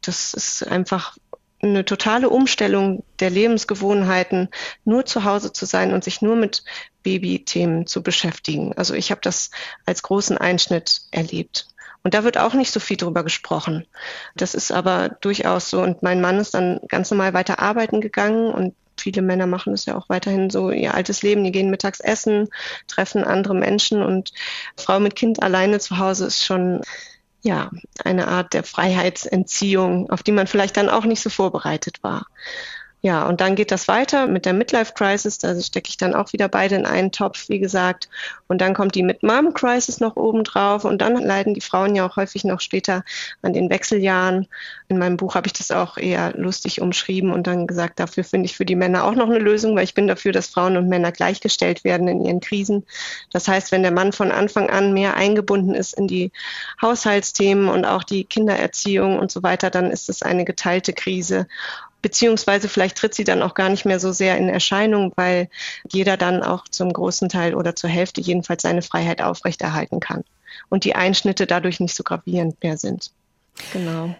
Das 0.00 0.34
ist 0.34 0.66
einfach 0.66 1.16
eine 1.64 1.84
totale 1.84 2.28
Umstellung 2.28 3.04
der 3.20 3.30
Lebensgewohnheiten, 3.30 4.48
nur 4.84 5.06
zu 5.06 5.24
Hause 5.24 5.52
zu 5.52 5.64
sein 5.66 5.92
und 5.92 6.04
sich 6.04 6.20
nur 6.20 6.36
mit 6.36 6.62
Babythemen 7.02 7.86
zu 7.86 8.02
beschäftigen. 8.02 8.74
Also 8.76 8.94
ich 8.94 9.10
habe 9.10 9.20
das 9.22 9.50
als 9.86 10.02
großen 10.02 10.38
Einschnitt 10.38 11.02
erlebt. 11.10 11.68
Und 12.02 12.12
da 12.12 12.22
wird 12.22 12.36
auch 12.36 12.52
nicht 12.52 12.70
so 12.70 12.80
viel 12.80 12.98
drüber 12.98 13.24
gesprochen. 13.24 13.86
Das 14.36 14.54
ist 14.54 14.70
aber 14.72 15.08
durchaus 15.08 15.70
so. 15.70 15.80
Und 15.80 16.02
mein 16.02 16.20
Mann 16.20 16.38
ist 16.38 16.52
dann 16.52 16.80
ganz 16.88 17.10
normal 17.10 17.32
weiter 17.32 17.60
arbeiten 17.60 18.02
gegangen 18.02 18.52
und 18.52 18.74
viele 19.04 19.20
Männer 19.20 19.46
machen 19.46 19.72
das 19.72 19.84
ja 19.84 19.96
auch 19.96 20.08
weiterhin 20.08 20.48
so 20.48 20.70
ihr 20.70 20.94
altes 20.94 21.22
Leben. 21.22 21.44
Die 21.44 21.52
gehen 21.52 21.70
mittags 21.70 22.00
essen, 22.00 22.48
treffen 22.88 23.22
andere 23.22 23.54
Menschen 23.54 24.02
und 24.02 24.32
Frau 24.78 24.98
mit 24.98 25.14
Kind 25.14 25.42
alleine 25.42 25.78
zu 25.78 25.98
Hause 25.98 26.24
ist 26.26 26.42
schon 26.42 26.80
ja 27.42 27.70
eine 28.02 28.28
Art 28.28 28.54
der 28.54 28.64
Freiheitsentziehung, 28.64 30.10
auf 30.10 30.22
die 30.22 30.32
man 30.32 30.46
vielleicht 30.46 30.78
dann 30.78 30.88
auch 30.88 31.04
nicht 31.04 31.20
so 31.20 31.28
vorbereitet 31.28 32.02
war. 32.02 32.26
Ja, 33.04 33.26
und 33.28 33.42
dann 33.42 33.54
geht 33.54 33.70
das 33.70 33.86
weiter 33.86 34.26
mit 34.26 34.46
der 34.46 34.54
Midlife 34.54 34.94
Crisis. 34.94 35.36
Da 35.36 35.60
stecke 35.60 35.90
ich 35.90 35.98
dann 35.98 36.14
auch 36.14 36.32
wieder 36.32 36.48
beide 36.48 36.74
in 36.76 36.86
einen 36.86 37.12
Topf, 37.12 37.50
wie 37.50 37.58
gesagt. 37.58 38.08
Und 38.48 38.62
dann 38.62 38.72
kommt 38.72 38.94
die 38.94 39.02
Mid-Mom 39.02 39.52
Crisis 39.52 40.00
noch 40.00 40.16
oben 40.16 40.42
drauf. 40.42 40.86
Und 40.86 41.02
dann 41.02 41.18
leiden 41.18 41.52
die 41.52 41.60
Frauen 41.60 41.94
ja 41.94 42.08
auch 42.08 42.16
häufig 42.16 42.44
noch 42.44 42.62
später 42.62 43.04
an 43.42 43.52
den 43.52 43.68
Wechseljahren. 43.68 44.48
In 44.88 44.96
meinem 44.96 45.18
Buch 45.18 45.34
habe 45.34 45.48
ich 45.48 45.52
das 45.52 45.70
auch 45.70 45.98
eher 45.98 46.32
lustig 46.34 46.80
umschrieben 46.80 47.30
und 47.30 47.46
dann 47.46 47.66
gesagt, 47.66 48.00
dafür 48.00 48.24
finde 48.24 48.46
ich 48.46 48.56
für 48.56 48.64
die 48.64 48.74
Männer 48.74 49.04
auch 49.04 49.14
noch 49.14 49.28
eine 49.28 49.38
Lösung, 49.38 49.76
weil 49.76 49.84
ich 49.84 49.92
bin 49.92 50.06
dafür, 50.06 50.32
dass 50.32 50.48
Frauen 50.48 50.78
und 50.78 50.88
Männer 50.88 51.12
gleichgestellt 51.12 51.84
werden 51.84 52.08
in 52.08 52.24
ihren 52.24 52.40
Krisen. 52.40 52.86
Das 53.30 53.48
heißt, 53.48 53.70
wenn 53.70 53.82
der 53.82 53.92
Mann 53.92 54.14
von 54.14 54.32
Anfang 54.32 54.70
an 54.70 54.94
mehr 54.94 55.14
eingebunden 55.14 55.74
ist 55.74 55.92
in 55.92 56.08
die 56.08 56.32
Haushaltsthemen 56.80 57.68
und 57.68 57.84
auch 57.84 58.02
die 58.02 58.24
Kindererziehung 58.24 59.18
und 59.18 59.30
so 59.30 59.42
weiter, 59.42 59.68
dann 59.68 59.90
ist 59.90 60.08
es 60.08 60.22
eine 60.22 60.46
geteilte 60.46 60.94
Krise 60.94 61.46
beziehungsweise 62.04 62.68
vielleicht 62.68 62.98
tritt 62.98 63.14
sie 63.14 63.24
dann 63.24 63.40
auch 63.40 63.54
gar 63.54 63.70
nicht 63.70 63.86
mehr 63.86 63.98
so 63.98 64.12
sehr 64.12 64.36
in 64.36 64.50
Erscheinung, 64.50 65.14
weil 65.16 65.48
jeder 65.90 66.18
dann 66.18 66.42
auch 66.42 66.68
zum 66.68 66.92
großen 66.92 67.30
Teil 67.30 67.54
oder 67.54 67.74
zur 67.74 67.88
Hälfte 67.88 68.20
jedenfalls 68.20 68.60
seine 68.60 68.82
Freiheit 68.82 69.22
aufrechterhalten 69.22 70.00
kann 70.00 70.22
und 70.68 70.84
die 70.84 70.94
Einschnitte 70.94 71.46
dadurch 71.46 71.80
nicht 71.80 71.96
so 71.96 72.04
gravierend 72.04 72.62
mehr 72.62 72.76
sind. 72.76 73.10
Genau. 73.72 74.14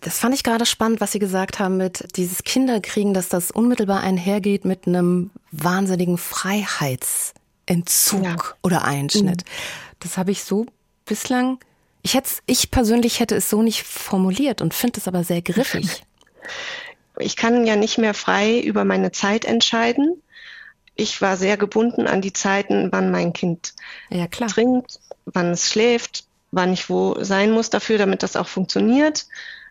Das 0.00 0.20
fand 0.20 0.36
ich 0.36 0.44
gerade 0.44 0.64
spannend, 0.64 1.00
was 1.00 1.10
Sie 1.10 1.18
gesagt 1.18 1.58
haben 1.58 1.76
mit 1.76 2.16
dieses 2.16 2.44
Kinderkriegen, 2.44 3.14
dass 3.14 3.28
das 3.28 3.50
unmittelbar 3.50 4.00
einhergeht 4.00 4.64
mit 4.64 4.86
einem 4.86 5.30
wahnsinnigen 5.50 6.18
Freiheitsentzug 6.18 8.22
ja. 8.22 8.36
oder 8.62 8.84
Einschnitt. 8.84 9.44
Mhm. 9.44 9.50
Das 9.98 10.18
habe 10.18 10.30
ich 10.30 10.44
so 10.44 10.66
bislang, 11.04 11.58
ich 12.02 12.14
hätte, 12.14 12.30
ich 12.46 12.70
persönlich 12.70 13.18
hätte 13.18 13.34
es 13.34 13.50
so 13.50 13.60
nicht 13.60 13.82
formuliert 13.82 14.62
und 14.62 14.72
finde 14.72 15.00
es 15.00 15.08
aber 15.08 15.24
sehr 15.24 15.42
griffig. 15.42 16.04
Ich 17.18 17.36
kann 17.36 17.66
ja 17.66 17.76
nicht 17.76 17.98
mehr 17.98 18.14
frei 18.14 18.60
über 18.60 18.84
meine 18.84 19.12
Zeit 19.12 19.44
entscheiden. 19.44 20.22
Ich 20.96 21.20
war 21.20 21.36
sehr 21.36 21.56
gebunden 21.56 22.06
an 22.06 22.20
die 22.20 22.32
Zeiten, 22.32 22.90
wann 22.92 23.10
mein 23.10 23.32
Kind 23.32 23.74
ja, 24.10 24.26
trinkt, 24.28 25.00
wann 25.24 25.50
es 25.50 25.70
schläft, 25.70 26.26
wann 26.50 26.72
ich 26.72 26.88
wo 26.88 27.22
sein 27.22 27.50
muss 27.50 27.70
dafür, 27.70 27.98
damit 27.98 28.22
das 28.22 28.36
auch 28.36 28.46
funktioniert. 28.48 29.26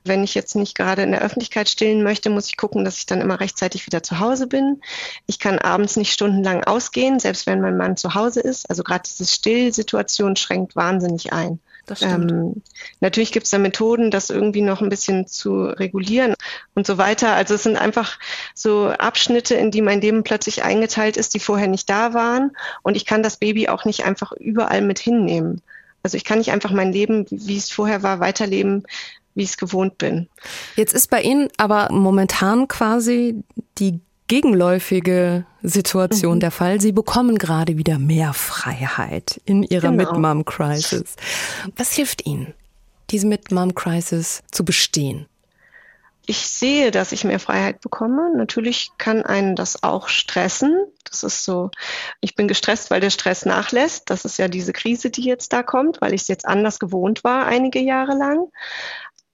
Wenn 0.05 0.23
ich 0.23 0.35
jetzt 0.35 0.55
nicht 0.55 0.75
gerade 0.75 1.03
in 1.03 1.11
der 1.11 1.21
Öffentlichkeit 1.21 1.69
stillen 1.69 2.03
möchte, 2.03 2.29
muss 2.29 2.47
ich 2.47 2.57
gucken, 2.57 2.83
dass 2.83 2.97
ich 2.97 3.05
dann 3.05 3.21
immer 3.21 3.39
rechtzeitig 3.39 3.85
wieder 3.85 4.03
zu 4.03 4.19
Hause 4.19 4.47
bin. 4.47 4.81
Ich 5.27 5.39
kann 5.39 5.59
abends 5.59 5.95
nicht 5.95 6.11
stundenlang 6.11 6.65
ausgehen, 6.65 7.19
selbst 7.19 7.47
wenn 7.47 7.61
mein 7.61 7.77
Mann 7.77 7.95
zu 7.95 8.13
Hause 8.13 8.41
ist. 8.41 8.69
Also 8.69 8.83
gerade 8.83 9.03
diese 9.07 9.25
Stillsituation 9.25 10.35
schränkt 10.35 10.75
wahnsinnig 10.75 11.31
ein. 11.31 11.61
Ähm, 12.01 12.61
natürlich 13.01 13.31
gibt 13.31 13.45
es 13.45 13.51
da 13.51 13.57
Methoden, 13.57 14.09
das 14.09 14.29
irgendwie 14.29 14.61
noch 14.61 14.81
ein 14.81 14.89
bisschen 14.89 15.27
zu 15.27 15.65
regulieren 15.65 16.35
und 16.75 16.87
so 16.87 16.97
weiter. 16.97 17.33
Also 17.33 17.55
es 17.55 17.63
sind 17.63 17.75
einfach 17.75 18.19
so 18.55 18.87
Abschnitte, 18.87 19.55
in 19.55 19.71
die 19.71 19.81
mein 19.81 20.01
Leben 20.01 20.23
plötzlich 20.23 20.63
eingeteilt 20.63 21.17
ist, 21.17 21.33
die 21.33 21.39
vorher 21.39 21.67
nicht 21.67 21.89
da 21.89 22.13
waren. 22.13 22.55
Und 22.83 22.95
ich 22.95 23.05
kann 23.05 23.23
das 23.23 23.37
Baby 23.37 23.67
auch 23.67 23.85
nicht 23.85 24.05
einfach 24.05 24.31
überall 24.31 24.81
mit 24.81 24.99
hinnehmen. 24.99 25.61
Also 26.03 26.17
ich 26.17 26.23
kann 26.25 26.37
nicht 26.37 26.51
einfach 26.51 26.71
mein 26.71 26.91
Leben, 26.91 27.25
wie 27.29 27.57
es 27.57 27.69
vorher 27.69 28.03
war, 28.03 28.19
weiterleben, 28.19 28.83
wie 29.35 29.43
ich 29.43 29.51
es 29.51 29.57
gewohnt 29.57 29.97
bin. 29.97 30.29
Jetzt 30.75 30.93
ist 30.93 31.09
bei 31.09 31.21
Ihnen 31.21 31.49
aber 31.57 31.91
momentan 31.91 32.67
quasi 32.67 33.43
die 33.77 33.99
gegenläufige 34.27 35.45
Situation 35.61 36.35
mhm. 36.35 36.39
der 36.41 36.51
Fall. 36.51 36.81
Sie 36.81 36.91
bekommen 36.91 37.37
gerade 37.37 37.77
wieder 37.77 37.99
mehr 37.99 38.33
Freiheit 38.33 39.41
in 39.45 39.63
Ihrer 39.63 39.91
genau. 39.91 40.11
Mid-Mom-Crisis. 40.11 41.15
Was 41.75 41.93
hilft 41.93 42.25
Ihnen, 42.25 42.53
diese 43.09 43.27
Mid-Mom-Crisis 43.27 44.43
zu 44.51 44.65
bestehen? 44.65 45.27
Ich 46.25 46.47
sehe, 46.47 46.91
dass 46.91 47.11
ich 47.11 47.25
mehr 47.25 47.39
Freiheit 47.39 47.81
bekomme. 47.81 48.31
Natürlich 48.37 48.91
kann 48.97 49.23
einen 49.23 49.57
das 49.57 49.83
auch 49.83 50.07
stressen. 50.07 50.73
Das 51.03 51.23
ist 51.23 51.43
so, 51.43 51.69
ich 52.21 52.35
bin 52.35 52.47
gestresst, 52.47 52.91
weil 52.91 53.01
der 53.01 53.09
Stress 53.09 53.45
nachlässt. 53.45 54.09
Das 54.09 54.23
ist 54.23 54.37
ja 54.37 54.47
diese 54.47 54.71
Krise, 54.71 55.09
die 55.09 55.23
jetzt 55.23 55.51
da 55.51 55.63
kommt, 55.63 55.99
weil 55.99 56.13
ich 56.13 56.21
es 56.21 56.27
jetzt 56.29 56.47
anders 56.47 56.79
gewohnt 56.79 57.25
war, 57.25 57.45
einige 57.45 57.79
Jahre 57.79 58.17
lang. 58.17 58.47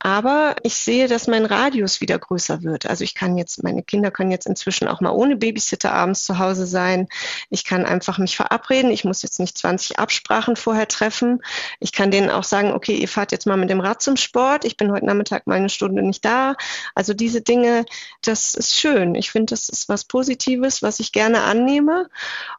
Aber 0.02 0.56
ich 0.64 0.76
sehe, 0.76 1.10
dass 1.10 1.28
mein 1.28 1.46
Radius 1.46 2.00
wieder 2.00 2.18
größer 2.18 2.64
wird. 2.64 2.86
Also 2.86 3.04
ich 3.04 3.16
kann 3.16 3.38
jetzt, 3.38 3.64
meine 3.64 3.84
Kinder 3.84 4.12
können 4.12 4.32
jetzt 4.32 4.48
inzwischen 4.48 4.88
auch 4.88 5.02
mal 5.02 5.12
ohne 5.12 5.36
Babysitter 5.36 5.92
abends 5.92 6.24
zu 6.24 6.40
Hause 6.40 6.66
sein. 6.66 7.10
Ich 7.50 7.66
kann 7.66 7.86
einfach 7.86 8.18
mich 8.18 8.38
verabreden. 8.38 8.92
Ich 8.92 9.04
muss 9.04 9.24
jetzt 9.24 9.42
nicht 9.42 9.58
20 9.58 10.00
Absprachen 10.00 10.56
vorher 10.56 10.88
treffen. 10.88 11.42
Ich 11.82 11.92
kann 11.92 12.12
denen 12.12 12.30
auch 12.30 12.46
sagen, 12.46 12.72
okay, 12.72 12.96
ihr 12.96 13.10
fahrt 13.10 13.34
jetzt 13.34 13.46
mal 13.46 13.58
mit 13.58 13.70
dem 13.70 13.82
Rad 13.82 14.02
zum 14.02 14.16
Sport. 14.16 14.64
Ich 14.64 14.78
bin 14.78 14.92
heute 14.92 15.06
Nachmittag 15.06 15.48
mal 15.48 15.56
eine 15.56 15.70
Stunde 15.70 16.02
nicht 16.02 16.24
da. 16.24 16.56
Also 16.96 17.14
diese 17.14 17.42
Dinge, 17.42 17.86
das 18.22 18.54
ist 18.54 18.78
schön. 18.78 19.16
Ich 19.16 19.32
finde, 19.32 19.52
das 19.52 19.68
ist 19.68 19.90
was 19.90 20.06
Positives, 20.06 20.82
was 20.82 21.02
ich 21.02 21.12
gerne 21.12 21.42
annehme 21.42 22.10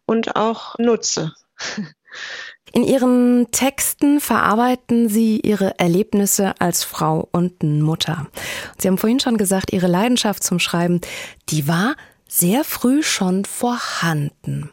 und 0.04 0.36
auch 0.36 0.76
nutze. 0.78 1.32
In 2.72 2.84
Ihren 2.84 3.48
Texten 3.50 4.20
verarbeiten 4.20 5.08
Sie 5.08 5.40
Ihre 5.40 5.78
Erlebnisse 5.78 6.54
als 6.60 6.84
Frau 6.84 7.28
und 7.32 7.62
Mutter. 7.62 8.28
Sie 8.78 8.86
haben 8.86 8.98
vorhin 8.98 9.18
schon 9.18 9.38
gesagt, 9.38 9.72
Ihre 9.72 9.88
Leidenschaft 9.88 10.44
zum 10.44 10.60
Schreiben, 10.60 11.00
die 11.48 11.66
war 11.66 11.96
sehr 12.28 12.62
früh 12.62 13.02
schon 13.02 13.44
vorhanden. 13.44 14.70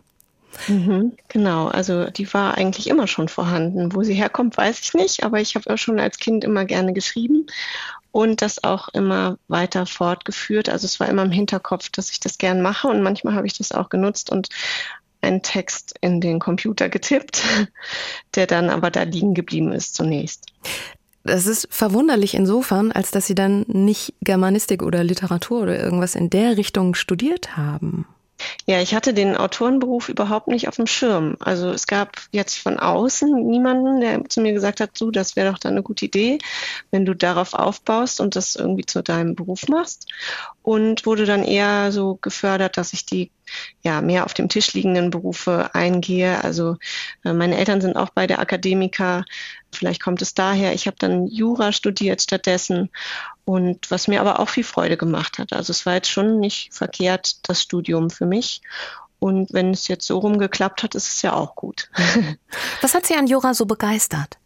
Mhm, 0.67 1.13
genau, 1.27 1.67
also 1.67 2.09
die 2.09 2.31
war 2.33 2.55
eigentlich 2.55 2.87
immer 2.87 3.07
schon 3.07 3.27
vorhanden. 3.27 3.93
Wo 3.93 4.03
sie 4.03 4.13
herkommt, 4.13 4.57
weiß 4.57 4.79
ich 4.79 4.93
nicht, 4.93 5.23
aber 5.23 5.39
ich 5.39 5.55
habe 5.55 5.77
schon 5.77 5.99
als 5.99 6.17
Kind 6.17 6.43
immer 6.43 6.65
gerne 6.65 6.93
geschrieben 6.93 7.47
und 8.11 8.41
das 8.41 8.63
auch 8.63 8.89
immer 8.89 9.37
weiter 9.47 9.85
fortgeführt. 9.85 10.69
Also 10.69 10.85
es 10.85 10.99
war 10.99 11.09
immer 11.09 11.23
im 11.23 11.31
Hinterkopf, 11.31 11.89
dass 11.89 12.09
ich 12.09 12.19
das 12.19 12.37
gern 12.37 12.61
mache 12.61 12.87
und 12.87 13.01
manchmal 13.01 13.35
habe 13.35 13.47
ich 13.47 13.57
das 13.57 13.71
auch 13.71 13.89
genutzt 13.89 14.31
und 14.31 14.49
einen 15.21 15.41
Text 15.41 15.95
in 16.01 16.21
den 16.21 16.39
Computer 16.39 16.89
getippt, 16.89 17.43
der 18.35 18.47
dann 18.47 18.69
aber 18.69 18.91
da 18.91 19.03
liegen 19.03 19.33
geblieben 19.33 19.71
ist 19.71 19.95
zunächst. 19.95 20.47
Das 21.23 21.45
ist 21.45 21.67
verwunderlich 21.69 22.35
insofern, 22.35 22.91
als 22.93 23.11
dass 23.11 23.27
Sie 23.27 23.35
dann 23.35 23.65
nicht 23.67 24.13
Germanistik 24.21 24.81
oder 24.81 25.03
Literatur 25.03 25.61
oder 25.61 25.77
irgendwas 25.77 26.15
in 26.15 26.29
der 26.29 26.55
Richtung 26.55 26.95
studiert 26.95 27.57
haben. 27.57 28.05
Ja, 28.65 28.81
ich 28.81 28.93
hatte 28.93 29.13
den 29.13 29.35
Autorenberuf 29.35 30.09
überhaupt 30.09 30.47
nicht 30.47 30.67
auf 30.67 30.75
dem 30.75 30.87
Schirm. 30.87 31.37
Also 31.39 31.69
es 31.69 31.87
gab 31.87 32.17
jetzt 32.31 32.57
von 32.57 32.77
außen 32.77 33.47
niemanden, 33.47 34.01
der 34.01 34.23
zu 34.29 34.41
mir 34.41 34.53
gesagt 34.53 34.79
hat, 34.79 34.91
du, 34.99 35.11
das 35.11 35.35
wäre 35.35 35.51
doch 35.51 35.57
dann 35.57 35.73
eine 35.73 35.83
gute 35.83 36.05
Idee, 36.05 36.37
wenn 36.91 37.05
du 37.05 37.15
darauf 37.15 37.53
aufbaust 37.53 38.21
und 38.21 38.35
das 38.35 38.55
irgendwie 38.55 38.85
zu 38.85 39.01
deinem 39.01 39.35
Beruf 39.35 39.67
machst. 39.67 40.07
Und 40.61 41.05
wurde 41.05 41.25
dann 41.25 41.43
eher 41.43 41.91
so 41.91 42.19
gefördert, 42.21 42.77
dass 42.77 42.93
ich 42.93 43.05
die 43.05 43.31
ja 43.81 44.01
mehr 44.01 44.25
auf 44.25 44.33
dem 44.33 44.49
Tisch 44.49 44.73
liegenden 44.73 45.09
Berufe 45.09 45.73
eingehe. 45.73 46.43
Also 46.43 46.77
äh, 47.23 47.33
meine 47.33 47.57
Eltern 47.57 47.81
sind 47.81 47.95
auch 47.95 48.09
beide 48.09 48.39
Akademiker. 48.39 49.25
Vielleicht 49.71 50.01
kommt 50.01 50.21
es 50.21 50.33
daher. 50.33 50.73
Ich 50.73 50.87
habe 50.87 50.97
dann 50.99 51.27
Jura 51.27 51.71
studiert 51.71 52.21
stattdessen 52.21 52.89
und 53.45 53.89
was 53.91 54.07
mir 54.07 54.21
aber 54.21 54.39
auch 54.39 54.49
viel 54.49 54.63
Freude 54.63 54.97
gemacht 54.97 55.39
hat. 55.39 55.53
Also 55.53 55.71
es 55.71 55.85
war 55.85 55.95
jetzt 55.95 56.09
schon 56.09 56.39
nicht 56.39 56.73
verkehrt, 56.73 57.47
das 57.47 57.61
Studium 57.61 58.09
für 58.09 58.25
mich. 58.25 58.61
Und 59.19 59.51
wenn 59.51 59.71
es 59.71 59.87
jetzt 59.87 60.05
so 60.05 60.19
rumgeklappt 60.19 60.83
hat, 60.83 60.95
ist 60.95 61.07
es 61.07 61.21
ja 61.21 61.33
auch 61.33 61.55
gut. 61.55 61.89
Was 62.81 62.93
hat 62.93 63.05
Sie 63.05 63.15
an 63.15 63.27
Jura 63.27 63.53
so 63.53 63.65
begeistert? 63.65 64.37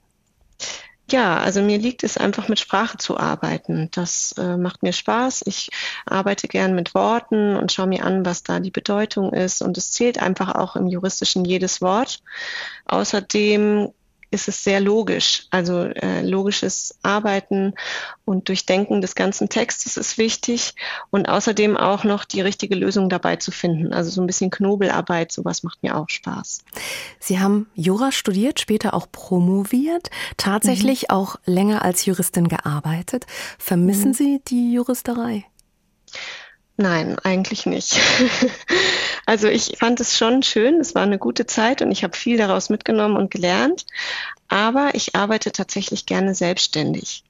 Ja, 1.12 1.40
also 1.40 1.62
mir 1.62 1.78
liegt 1.78 2.04
es 2.06 2.18
einfach 2.18 2.48
mit 2.48 2.58
Sprache 2.58 2.98
zu 2.98 3.18
arbeiten. 3.18 3.90
Das 3.92 4.34
äh, 4.38 4.56
macht 4.56 4.82
mir 4.82 4.94
Spaß. 4.94 5.44
Ich 5.46 5.70
arbeite 6.06 6.48
gern 6.48 6.74
mit 6.74 6.96
Worten 6.96 7.58
und 7.58 7.74
schaue 7.74 7.88
mir 7.88 8.06
an, 8.06 8.26
was 8.26 8.44
da 8.44 8.62
die 8.62 8.72
Bedeutung 8.72 9.34
ist. 9.34 9.62
Und 9.62 9.78
es 9.78 9.92
zählt 9.92 10.22
einfach 10.22 10.56
auch 10.56 10.78
im 10.78 10.88
juristischen 10.88 11.44
jedes 11.44 11.82
Wort. 11.82 12.24
Außerdem 12.86 13.92
ist 14.32 14.48
es 14.48 14.64
sehr 14.64 14.80
logisch. 14.80 15.46
Also 15.52 15.84
äh, 15.84 16.22
logisches 16.22 16.98
Arbeiten 17.04 17.74
und 18.26 18.48
Durchdenken 18.48 19.02
des 19.02 19.14
ganzen 19.14 19.50
Textes 19.50 19.98
ist 19.98 20.18
wichtig 20.18 20.74
und 21.10 21.28
außerdem 21.28 21.78
auch 21.78 22.06
noch 22.06 22.24
die 22.24 22.42
richtige 22.42 22.76
Lösung 22.76 23.10
dabei 23.10 23.36
zu 23.36 23.52
finden. 23.52 23.94
Also 23.94 24.10
so 24.10 24.22
ein 24.22 24.28
bisschen 24.28 24.50
Knobelarbeit, 24.50 25.32
sowas 25.32 25.64
macht 25.64 25.84
mir 25.84 25.98
auch 25.98 26.10
Spaß. 26.10 26.64
Sie 27.20 27.40
haben 27.40 27.70
Jura 27.76 28.12
studiert, 28.12 28.62
später 28.62 28.94
auch 28.94 29.08
promoviert, 29.12 30.10
tatsächlich 30.38 31.04
mhm. 31.04 31.10
auch 31.10 31.36
länger 31.46 31.84
als 31.84 32.06
Juristin 32.06 32.48
gearbeitet. 32.48 33.26
Vermissen 33.60 34.10
mhm. 34.10 34.16
Sie 34.16 34.42
die 34.48 34.74
Juristerei? 34.74 35.46
Nein, 36.78 37.20
eigentlich 37.20 37.66
nicht. 37.66 38.00
also 39.26 39.48
ich 39.48 39.78
fand 39.78 40.00
es 40.00 40.18
schon 40.18 40.42
schön, 40.42 40.80
es 40.80 40.96
war 40.96 41.04
eine 41.04 41.20
gute 41.20 41.46
Zeit 41.46 41.82
und 41.82 41.92
ich 41.92 42.04
habe 42.04 42.18
viel 42.18 42.38
daraus 42.38 42.70
mitgenommen 42.70 43.18
und 43.18 43.30
gelernt, 43.30 43.86
aber 44.48 44.92
ich 44.94 45.16
arbeite 45.16 45.52
tatsächlich 45.52 46.06
gerne 46.06 46.34
selbstständig. 46.34 47.24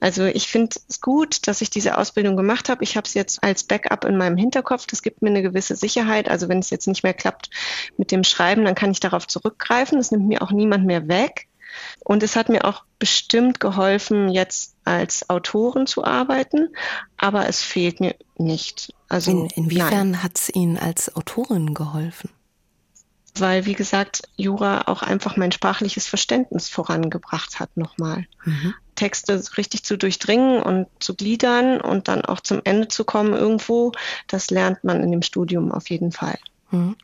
Also 0.00 0.24
ich 0.24 0.48
finde 0.48 0.76
es 0.88 1.00
gut, 1.00 1.46
dass 1.46 1.60
ich 1.60 1.70
diese 1.70 1.98
Ausbildung 1.98 2.36
gemacht 2.36 2.68
habe. 2.68 2.84
Ich 2.84 2.96
habe 2.96 3.06
es 3.06 3.14
jetzt 3.14 3.42
als 3.42 3.64
Backup 3.64 4.04
in 4.04 4.16
meinem 4.16 4.36
Hinterkopf. 4.36 4.86
Das 4.86 5.02
gibt 5.02 5.22
mir 5.22 5.30
eine 5.30 5.42
gewisse 5.42 5.76
Sicherheit. 5.76 6.28
Also 6.28 6.48
wenn 6.48 6.58
es 6.58 6.70
jetzt 6.70 6.86
nicht 6.86 7.02
mehr 7.02 7.14
klappt 7.14 7.50
mit 7.96 8.12
dem 8.12 8.24
Schreiben, 8.24 8.64
dann 8.64 8.74
kann 8.74 8.90
ich 8.90 9.00
darauf 9.00 9.26
zurückgreifen. 9.26 9.98
Das 9.98 10.10
nimmt 10.10 10.28
mir 10.28 10.42
auch 10.42 10.52
niemand 10.52 10.86
mehr 10.86 11.08
weg. 11.08 11.45
Und 12.00 12.22
es 12.22 12.36
hat 12.36 12.48
mir 12.48 12.64
auch 12.64 12.84
bestimmt 12.98 13.60
geholfen, 13.60 14.28
jetzt 14.30 14.74
als 14.84 15.28
Autorin 15.28 15.86
zu 15.86 16.04
arbeiten, 16.04 16.68
aber 17.16 17.48
es 17.48 17.62
fehlt 17.62 18.00
mir 18.00 18.14
nicht. 18.38 18.94
Also 19.08 19.30
In, 19.30 19.46
inwiefern 19.50 20.22
hat 20.22 20.38
es 20.38 20.54
Ihnen 20.54 20.78
als 20.78 21.14
Autorin 21.14 21.74
geholfen? 21.74 22.30
Weil, 23.38 23.66
wie 23.66 23.74
gesagt, 23.74 24.22
Jura 24.36 24.82
auch 24.86 25.02
einfach 25.02 25.36
mein 25.36 25.52
sprachliches 25.52 26.06
Verständnis 26.06 26.68
vorangebracht 26.68 27.60
hat 27.60 27.76
nochmal. 27.76 28.26
Mhm. 28.44 28.74
Texte 28.94 29.42
richtig 29.58 29.84
zu 29.84 29.98
durchdringen 29.98 30.62
und 30.62 30.88
zu 31.00 31.14
gliedern 31.14 31.80
und 31.80 32.08
dann 32.08 32.24
auch 32.24 32.40
zum 32.40 32.62
Ende 32.64 32.88
zu 32.88 33.04
kommen 33.04 33.34
irgendwo, 33.34 33.92
das 34.26 34.50
lernt 34.50 34.84
man 34.84 35.02
in 35.02 35.10
dem 35.10 35.22
Studium 35.22 35.70
auf 35.70 35.90
jeden 35.90 36.12
Fall. 36.12 36.38
Mhm. 36.70 36.96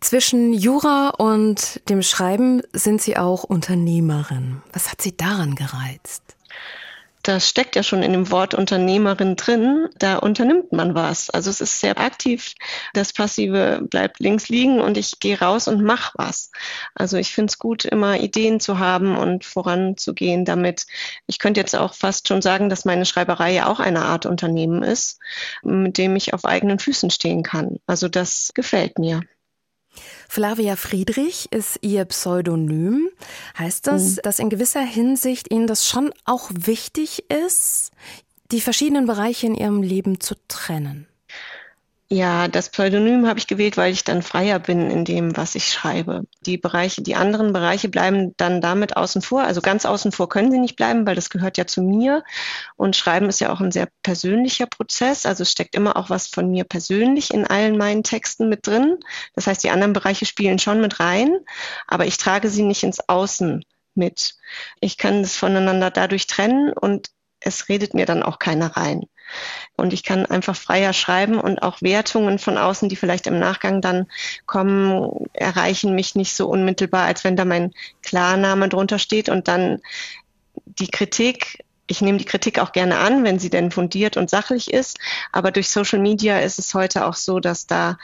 Zwischen 0.00 0.52
Jura 0.52 1.10
und 1.10 1.80
dem 1.88 2.02
Schreiben 2.02 2.62
sind 2.72 3.00
Sie 3.00 3.16
auch 3.16 3.44
Unternehmerin. 3.44 4.62
Was 4.72 4.90
hat 4.90 5.00
Sie 5.00 5.16
daran 5.16 5.54
gereizt? 5.54 6.22
Das 7.22 7.48
steckt 7.48 7.76
ja 7.76 7.84
schon 7.84 8.02
in 8.02 8.12
dem 8.12 8.30
Wort 8.32 8.52
Unternehmerin 8.52 9.36
drin. 9.36 9.88
Da 9.96 10.16
unternimmt 10.16 10.72
man 10.72 10.96
was. 10.96 11.30
Also 11.30 11.50
es 11.50 11.60
ist 11.60 11.78
sehr 11.78 11.98
aktiv. 11.98 12.54
Das 12.94 13.12
Passive 13.12 13.80
bleibt 13.88 14.18
links 14.18 14.48
liegen 14.48 14.80
und 14.80 14.96
ich 14.96 15.20
gehe 15.20 15.38
raus 15.38 15.68
und 15.68 15.84
mache 15.84 16.12
was. 16.16 16.50
Also 16.94 17.16
ich 17.18 17.32
finde 17.32 17.50
es 17.50 17.58
gut, 17.58 17.84
immer 17.84 18.18
Ideen 18.18 18.58
zu 18.58 18.80
haben 18.80 19.16
und 19.16 19.44
voranzugehen 19.44 20.44
damit. 20.44 20.86
Ich 21.28 21.38
könnte 21.38 21.60
jetzt 21.60 21.76
auch 21.76 21.94
fast 21.94 22.26
schon 22.26 22.42
sagen, 22.42 22.68
dass 22.68 22.84
meine 22.84 23.06
Schreiberei 23.06 23.52
ja 23.52 23.68
auch 23.68 23.78
eine 23.78 24.02
Art 24.02 24.26
Unternehmen 24.26 24.82
ist, 24.82 25.20
mit 25.62 25.98
dem 25.98 26.16
ich 26.16 26.34
auf 26.34 26.44
eigenen 26.44 26.80
Füßen 26.80 27.10
stehen 27.10 27.44
kann. 27.44 27.78
Also 27.86 28.08
das 28.08 28.50
gefällt 28.54 28.98
mir. 28.98 29.20
Flavia 30.28 30.76
Friedrich 30.76 31.50
ist 31.52 31.78
ihr 31.82 32.04
Pseudonym. 32.04 33.08
Heißt 33.58 33.86
das, 33.86 34.16
mhm. 34.16 34.20
dass 34.22 34.38
in 34.38 34.50
gewisser 34.50 34.82
Hinsicht 34.82 35.50
Ihnen 35.50 35.66
das 35.66 35.86
schon 35.86 36.12
auch 36.24 36.50
wichtig 36.52 37.24
ist, 37.30 37.90
die 38.50 38.60
verschiedenen 38.60 39.06
Bereiche 39.06 39.46
in 39.46 39.54
Ihrem 39.54 39.82
Leben 39.82 40.20
zu 40.20 40.34
trennen? 40.48 41.06
Ja, 42.14 42.46
das 42.46 42.68
Pseudonym 42.68 43.26
habe 43.26 43.38
ich 43.38 43.46
gewählt, 43.46 43.78
weil 43.78 43.90
ich 43.90 44.04
dann 44.04 44.20
freier 44.20 44.58
bin 44.58 44.90
in 44.90 45.06
dem, 45.06 45.34
was 45.34 45.54
ich 45.54 45.72
schreibe. 45.72 46.24
Die 46.44 46.58
Bereiche, 46.58 47.00
die 47.00 47.14
anderen 47.14 47.54
Bereiche 47.54 47.88
bleiben 47.88 48.34
dann 48.36 48.60
damit 48.60 48.98
außen 48.98 49.22
vor. 49.22 49.44
Also 49.44 49.62
ganz 49.62 49.86
außen 49.86 50.12
vor 50.12 50.28
können 50.28 50.50
sie 50.52 50.58
nicht 50.58 50.76
bleiben, 50.76 51.06
weil 51.06 51.14
das 51.14 51.30
gehört 51.30 51.56
ja 51.56 51.66
zu 51.66 51.80
mir. 51.80 52.22
Und 52.76 52.96
Schreiben 52.96 53.30
ist 53.30 53.40
ja 53.40 53.50
auch 53.50 53.62
ein 53.62 53.72
sehr 53.72 53.88
persönlicher 54.02 54.66
Prozess. 54.66 55.24
Also 55.24 55.40
es 55.40 55.52
steckt 55.52 55.74
immer 55.74 55.96
auch 55.96 56.10
was 56.10 56.26
von 56.26 56.50
mir 56.50 56.64
persönlich 56.64 57.32
in 57.32 57.46
allen 57.46 57.78
meinen 57.78 58.02
Texten 58.02 58.50
mit 58.50 58.66
drin. 58.66 58.98
Das 59.34 59.46
heißt, 59.46 59.64
die 59.64 59.70
anderen 59.70 59.94
Bereiche 59.94 60.26
spielen 60.26 60.58
schon 60.58 60.82
mit 60.82 61.00
rein, 61.00 61.38
aber 61.86 62.04
ich 62.04 62.18
trage 62.18 62.50
sie 62.50 62.62
nicht 62.62 62.82
ins 62.82 63.08
Außen 63.08 63.64
mit. 63.94 64.34
Ich 64.82 64.98
kann 64.98 65.22
es 65.22 65.34
voneinander 65.34 65.90
dadurch 65.90 66.26
trennen 66.26 66.74
und 66.74 67.08
es 67.40 67.70
redet 67.70 67.94
mir 67.94 68.04
dann 68.04 68.22
auch 68.22 68.38
keiner 68.38 68.76
rein. 68.76 69.06
Und 69.76 69.92
ich 69.92 70.02
kann 70.02 70.26
einfach 70.26 70.56
freier 70.56 70.92
schreiben 70.92 71.40
und 71.40 71.62
auch 71.62 71.82
Wertungen 71.82 72.38
von 72.38 72.58
außen, 72.58 72.88
die 72.88 72.96
vielleicht 72.96 73.26
im 73.26 73.38
Nachgang 73.38 73.80
dann 73.80 74.06
kommen, 74.46 75.26
erreichen 75.32 75.94
mich 75.94 76.14
nicht 76.14 76.34
so 76.34 76.48
unmittelbar, 76.48 77.06
als 77.06 77.24
wenn 77.24 77.36
da 77.36 77.44
mein 77.44 77.72
Klarname 78.02 78.68
drunter 78.68 78.98
steht 78.98 79.28
und 79.28 79.48
dann 79.48 79.80
die 80.66 80.88
Kritik 80.88 81.64
ich 81.88 82.00
nehme 82.00 82.16
die 82.16 82.24
Kritik 82.24 82.58
auch 82.58 82.72
gerne 82.72 82.98
an, 82.98 83.22
wenn 83.22 83.38
sie 83.38 83.50
denn 83.50 83.70
fundiert 83.70 84.16
und 84.16 84.30
sachlich 84.30 84.72
ist. 84.72 84.98
Aber 85.30 85.50
durch 85.50 85.68
Social 85.68 85.98
Media 85.98 86.38
ist 86.38 86.58
es 86.58 86.72
heute 86.72 87.06
auch 87.06 87.14
so, 87.14 87.38
dass 87.38 87.66
da 87.66 87.98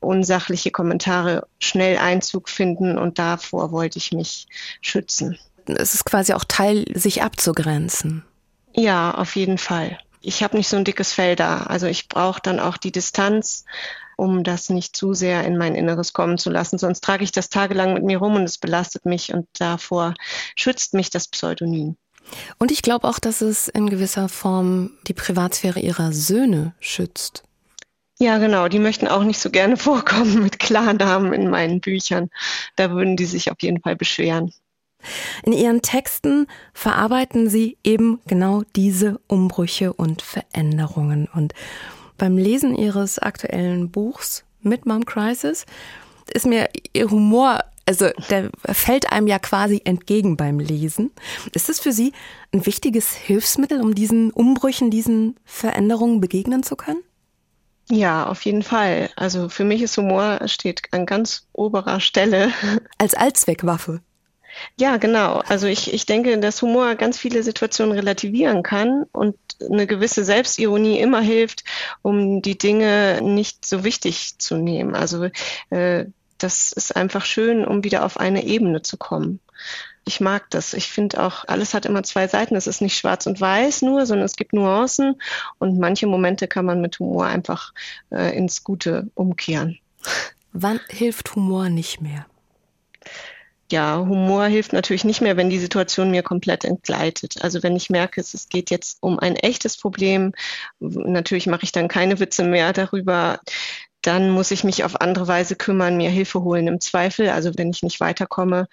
unsachliche 0.00 0.70
Kommentare 0.70 1.46
schnell 1.58 1.98
Einzug 1.98 2.48
finden 2.48 2.98
und 2.98 3.18
davor 3.18 3.70
wollte 3.70 3.98
ich 3.98 4.12
mich 4.12 4.46
schützen. 4.80 5.38
Es 5.66 5.94
ist 5.94 6.04
quasi 6.04 6.32
auch 6.32 6.44
Teil, 6.46 6.84
sich 6.94 7.22
abzugrenzen. 7.22 8.24
Ja, 8.74 9.12
auf 9.12 9.36
jeden 9.36 9.58
Fall 9.58 9.98
ich 10.20 10.42
habe 10.42 10.56
nicht 10.56 10.68
so 10.68 10.76
ein 10.76 10.84
dickes 10.84 11.12
Fell 11.12 11.36
da. 11.36 11.62
Also 11.62 11.86
ich 11.86 12.08
brauche 12.08 12.40
dann 12.40 12.60
auch 12.60 12.76
die 12.76 12.92
Distanz, 12.92 13.64
um 14.16 14.42
das 14.42 14.68
nicht 14.68 14.96
zu 14.96 15.14
sehr 15.14 15.44
in 15.44 15.56
mein 15.56 15.74
Inneres 15.74 16.12
kommen 16.12 16.38
zu 16.38 16.50
lassen. 16.50 16.78
Sonst 16.78 17.02
trage 17.02 17.24
ich 17.24 17.32
das 17.32 17.50
tagelang 17.50 17.94
mit 17.94 18.02
mir 18.02 18.18
rum 18.18 18.34
und 18.34 18.44
es 18.44 18.58
belastet 18.58 19.04
mich 19.04 19.32
und 19.32 19.46
davor 19.58 20.14
schützt 20.56 20.94
mich 20.94 21.10
das 21.10 21.28
Pseudonym. 21.28 21.96
Und 22.58 22.72
ich 22.72 22.82
glaube 22.82 23.08
auch, 23.08 23.18
dass 23.18 23.40
es 23.40 23.68
in 23.68 23.88
gewisser 23.88 24.28
Form 24.28 24.90
die 25.06 25.14
Privatsphäre 25.14 25.80
ihrer 25.80 26.12
Söhne 26.12 26.74
schützt. 26.80 27.44
Ja, 28.18 28.38
genau. 28.38 28.66
Die 28.68 28.80
möchten 28.80 29.06
auch 29.06 29.22
nicht 29.22 29.38
so 29.38 29.50
gerne 29.50 29.76
vorkommen 29.78 30.42
mit 30.42 30.58
Klarnamen 30.58 31.32
in 31.32 31.48
meinen 31.48 31.80
Büchern. 31.80 32.30
Da 32.76 32.90
würden 32.90 33.16
die 33.16 33.26
sich 33.26 33.50
auf 33.50 33.58
jeden 33.60 33.80
Fall 33.80 33.96
beschweren. 33.96 34.52
In 35.44 35.52
ihren 35.52 35.82
Texten 35.82 36.46
verarbeiten 36.72 37.48
sie 37.48 37.78
eben 37.84 38.20
genau 38.26 38.62
diese 38.76 39.20
Umbrüche 39.26 39.92
und 39.92 40.22
Veränderungen. 40.22 41.28
Und 41.32 41.54
beim 42.16 42.36
Lesen 42.36 42.74
ihres 42.74 43.18
aktuellen 43.18 43.90
Buchs 43.90 44.44
Mid 44.60 44.86
Mom 44.86 45.04
Crisis 45.04 45.66
ist 46.32 46.46
mir 46.46 46.68
ihr 46.92 47.10
Humor, 47.10 47.60
also 47.86 48.10
der 48.28 48.50
fällt 48.66 49.12
einem 49.12 49.26
ja 49.26 49.38
quasi 49.38 49.80
entgegen 49.84 50.36
beim 50.36 50.58
Lesen. 50.58 51.10
Ist 51.52 51.68
es 51.68 51.80
für 51.80 51.92
Sie 51.92 52.12
ein 52.52 52.66
wichtiges 52.66 53.14
Hilfsmittel, 53.14 53.80
um 53.80 53.94
diesen 53.94 54.30
Umbrüchen, 54.30 54.90
diesen 54.90 55.36
Veränderungen 55.44 56.20
begegnen 56.20 56.62
zu 56.62 56.76
können? 56.76 57.02
Ja, 57.90 58.26
auf 58.26 58.42
jeden 58.44 58.62
Fall. 58.62 59.08
Also 59.16 59.48
für 59.48 59.64
mich 59.64 59.80
ist 59.80 59.96
Humor 59.96 60.40
steht 60.46 60.82
an 60.90 61.06
ganz 61.06 61.46
oberer 61.54 62.00
Stelle. 62.00 62.52
Als 62.98 63.14
Allzweckwaffe. 63.14 64.02
Ja, 64.76 64.96
genau. 64.96 65.42
Also 65.46 65.66
ich, 65.66 65.92
ich 65.92 66.06
denke, 66.06 66.38
dass 66.38 66.62
Humor 66.62 66.94
ganz 66.94 67.18
viele 67.18 67.42
Situationen 67.42 67.92
relativieren 67.92 68.62
kann 68.62 69.04
und 69.12 69.36
eine 69.60 69.86
gewisse 69.86 70.24
Selbstironie 70.24 71.00
immer 71.00 71.20
hilft, 71.20 71.64
um 72.02 72.42
die 72.42 72.56
Dinge 72.56 73.20
nicht 73.22 73.66
so 73.66 73.84
wichtig 73.84 74.38
zu 74.38 74.56
nehmen. 74.56 74.94
Also 74.94 75.28
äh, 75.70 76.06
das 76.38 76.72
ist 76.72 76.94
einfach 76.94 77.24
schön, 77.24 77.64
um 77.64 77.84
wieder 77.84 78.04
auf 78.04 78.18
eine 78.18 78.44
Ebene 78.44 78.82
zu 78.82 78.96
kommen. 78.96 79.40
Ich 80.04 80.20
mag 80.20 80.48
das. 80.50 80.72
Ich 80.72 80.88
finde 80.88 81.22
auch, 81.22 81.44
alles 81.46 81.74
hat 81.74 81.84
immer 81.84 82.02
zwei 82.02 82.28
Seiten. 82.28 82.56
Es 82.56 82.66
ist 82.66 82.80
nicht 82.80 82.96
schwarz 82.96 83.26
und 83.26 83.40
weiß 83.40 83.82
nur, 83.82 84.06
sondern 84.06 84.24
es 84.24 84.36
gibt 84.36 84.54
Nuancen 84.54 85.20
und 85.58 85.78
manche 85.78 86.06
Momente 86.06 86.48
kann 86.48 86.64
man 86.64 86.80
mit 86.80 86.98
Humor 86.98 87.26
einfach 87.26 87.74
äh, 88.10 88.34
ins 88.34 88.64
Gute 88.64 89.10
umkehren. 89.14 89.78
Wann 90.52 90.80
hilft 90.88 91.34
Humor 91.34 91.68
nicht 91.68 92.00
mehr? 92.00 92.24
Ja, 93.70 93.98
Humor 93.98 94.46
hilft 94.46 94.72
natürlich 94.72 95.04
nicht 95.04 95.20
mehr, 95.20 95.36
wenn 95.36 95.50
die 95.50 95.58
Situation 95.58 96.10
mir 96.10 96.22
komplett 96.22 96.64
entgleitet. 96.64 97.42
Also 97.42 97.62
wenn 97.62 97.76
ich 97.76 97.90
merke, 97.90 98.20
es 98.20 98.48
geht 98.48 98.70
jetzt 98.70 98.98
um 99.02 99.18
ein 99.18 99.36
echtes 99.36 99.76
Problem, 99.76 100.32
natürlich 100.80 101.46
mache 101.46 101.64
ich 101.64 101.72
dann 101.72 101.88
keine 101.88 102.18
Witze 102.18 102.44
mehr 102.44 102.72
darüber. 102.72 103.40
Dann 104.02 104.30
muss 104.30 104.52
ich 104.52 104.64
mich 104.64 104.84
auf 104.84 105.00
andere 105.00 105.26
Weise 105.28 105.56
kümmern, 105.56 105.96
mir 105.96 106.08
Hilfe 106.08 106.42
holen 106.42 106.68
im 106.68 106.80
Zweifel, 106.80 107.28
also 107.30 107.50
wenn 107.56 107.70
ich 107.70 107.82
nicht 107.82 108.00
weiterkomme. 108.00 108.68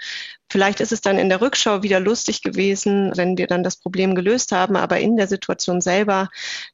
Vielleicht 0.49 0.79
ist 0.79 0.91
es 0.91 1.01
dann 1.01 1.17
in 1.17 1.29
der 1.29 1.41
Rückschau 1.41 1.83
wieder 1.83 1.99
lustig 1.99 2.41
gewesen, 2.41 3.11
wenn 3.15 3.37
wir 3.37 3.47
dann 3.47 3.63
das 3.63 3.77
Problem 3.77 4.15
gelöst 4.15 4.51
haben, 4.51 4.75
aber 4.77 4.99
in 4.99 5.17
der 5.17 5.27
Situation 5.27 5.81
selber, 5.81 6.29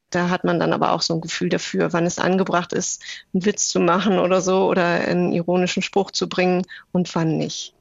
da 0.10 0.30
hat 0.30 0.44
man 0.44 0.60
dann 0.60 0.74
aber 0.74 0.92
auch 0.92 1.02
so 1.02 1.16
ein 1.16 1.22
Gefühl 1.22 1.50
dafür, 1.50 1.94
wann 1.94 2.06
es 2.06 2.20
angebracht 2.20 2.74
ist, 2.74 3.02
einen 3.34 3.46
Witz 3.46 3.70
zu 3.70 3.80
machen 3.80 4.20
oder 4.20 4.42
so 4.42 4.68
oder 4.68 4.86
einen 4.86 5.32
ironischen 5.32 5.82
Spruch 5.82 6.12
zu 6.12 6.28
bringen 6.30 6.64
und 6.92 7.16
wann 7.16 7.38
nicht. 7.38 7.74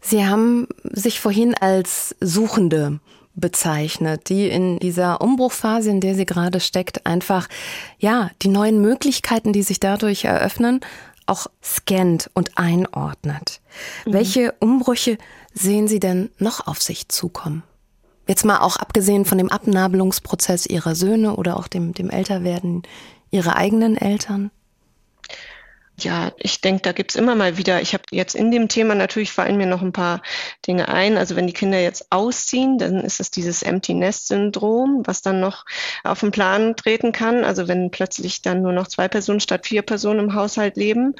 Sie 0.00 0.26
haben 0.26 0.68
sich 0.82 1.20
vorhin 1.20 1.54
als 1.54 2.14
Suchende 2.20 3.00
bezeichnet, 3.34 4.28
die 4.28 4.48
in 4.48 4.78
dieser 4.78 5.20
Umbruchphase, 5.20 5.90
in 5.90 6.00
der 6.00 6.14
sie 6.14 6.26
gerade 6.26 6.60
steckt, 6.60 7.06
einfach, 7.06 7.48
ja, 7.98 8.30
die 8.42 8.48
neuen 8.48 8.80
Möglichkeiten, 8.80 9.52
die 9.52 9.62
sich 9.62 9.80
dadurch 9.80 10.24
eröffnen, 10.24 10.80
auch 11.26 11.46
scannt 11.62 12.30
und 12.34 12.56
einordnet. 12.56 13.60
Mhm. 14.04 14.12
Welche 14.12 14.54
Umbrüche 14.60 15.18
sehen 15.52 15.88
Sie 15.88 16.00
denn 16.00 16.30
noch 16.38 16.66
auf 16.66 16.82
sich 16.82 17.08
zukommen? 17.08 17.62
Jetzt 18.26 18.44
mal 18.44 18.60
auch 18.60 18.76
abgesehen 18.76 19.24
von 19.24 19.38
dem 19.38 19.50
Abnabelungsprozess 19.50 20.66
Ihrer 20.66 20.94
Söhne 20.94 21.36
oder 21.36 21.56
auch 21.56 21.68
dem, 21.68 21.92
dem 21.92 22.10
Älterwerden 22.10 22.82
Ihrer 23.30 23.56
eigenen 23.56 23.96
Eltern? 23.96 24.50
Ja, 25.96 26.32
ich 26.38 26.60
denke, 26.60 26.82
da 26.82 26.90
gibt's 26.90 27.14
immer 27.14 27.36
mal 27.36 27.56
wieder. 27.56 27.80
Ich 27.80 27.94
habe 27.94 28.02
jetzt 28.10 28.34
in 28.34 28.50
dem 28.50 28.68
Thema 28.68 28.96
natürlich 28.96 29.30
fallen 29.30 29.56
mir 29.56 29.66
noch 29.66 29.80
ein 29.80 29.92
paar 29.92 30.22
Dinge 30.66 30.88
ein. 30.88 31.16
Also 31.16 31.36
wenn 31.36 31.46
die 31.46 31.52
Kinder 31.52 31.78
jetzt 31.80 32.10
ausziehen, 32.10 32.78
dann 32.78 33.00
ist 33.00 33.20
es 33.20 33.30
dieses 33.30 33.62
Empty 33.62 33.94
Nest 33.94 34.26
Syndrom, 34.26 35.02
was 35.04 35.22
dann 35.22 35.38
noch 35.38 35.64
auf 36.02 36.18
den 36.18 36.32
Plan 36.32 36.74
treten 36.74 37.12
kann. 37.12 37.44
Also 37.44 37.68
wenn 37.68 37.92
plötzlich 37.92 38.42
dann 38.42 38.62
nur 38.62 38.72
noch 38.72 38.88
zwei 38.88 39.06
Personen 39.06 39.38
statt 39.38 39.68
vier 39.68 39.82
Personen 39.82 40.18
im 40.18 40.34
Haushalt 40.34 40.76
leben, 40.76 41.14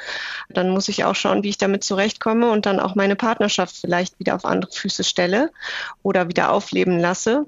dann 0.51 0.71
muss 0.71 0.89
ich 0.89 1.05
auch 1.05 1.15
schauen, 1.15 1.45
wie 1.45 1.51
ich 1.51 1.59
damit 1.59 1.85
zurechtkomme 1.85 2.51
und 2.51 2.67
dann 2.67 2.81
auch 2.81 2.97
meine 2.97 3.15
Partnerschaft 3.15 3.77
vielleicht 3.77 4.19
wieder 4.19 4.35
auf 4.35 4.45
andere 4.45 4.73
Füße 4.73 5.05
stelle 5.05 5.53
oder 6.03 6.27
wieder 6.29 6.51
aufleben 6.51 6.99
lasse. 6.99 7.47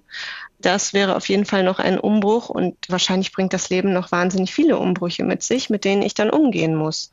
Das 0.59 0.95
wäre 0.95 1.17
auf 1.17 1.29
jeden 1.29 1.45
Fall 1.45 1.63
noch 1.63 1.79
ein 1.79 1.99
Umbruch 1.99 2.49
und 2.49 2.77
wahrscheinlich 2.89 3.33
bringt 3.33 3.53
das 3.53 3.69
Leben 3.69 3.93
noch 3.93 4.11
wahnsinnig 4.11 4.55
viele 4.55 4.79
Umbrüche 4.79 5.25
mit 5.25 5.43
sich, 5.43 5.69
mit 5.69 5.85
denen 5.85 6.03
ich 6.03 6.15
dann 6.15 6.31
umgehen 6.31 6.75
muss. 6.75 7.11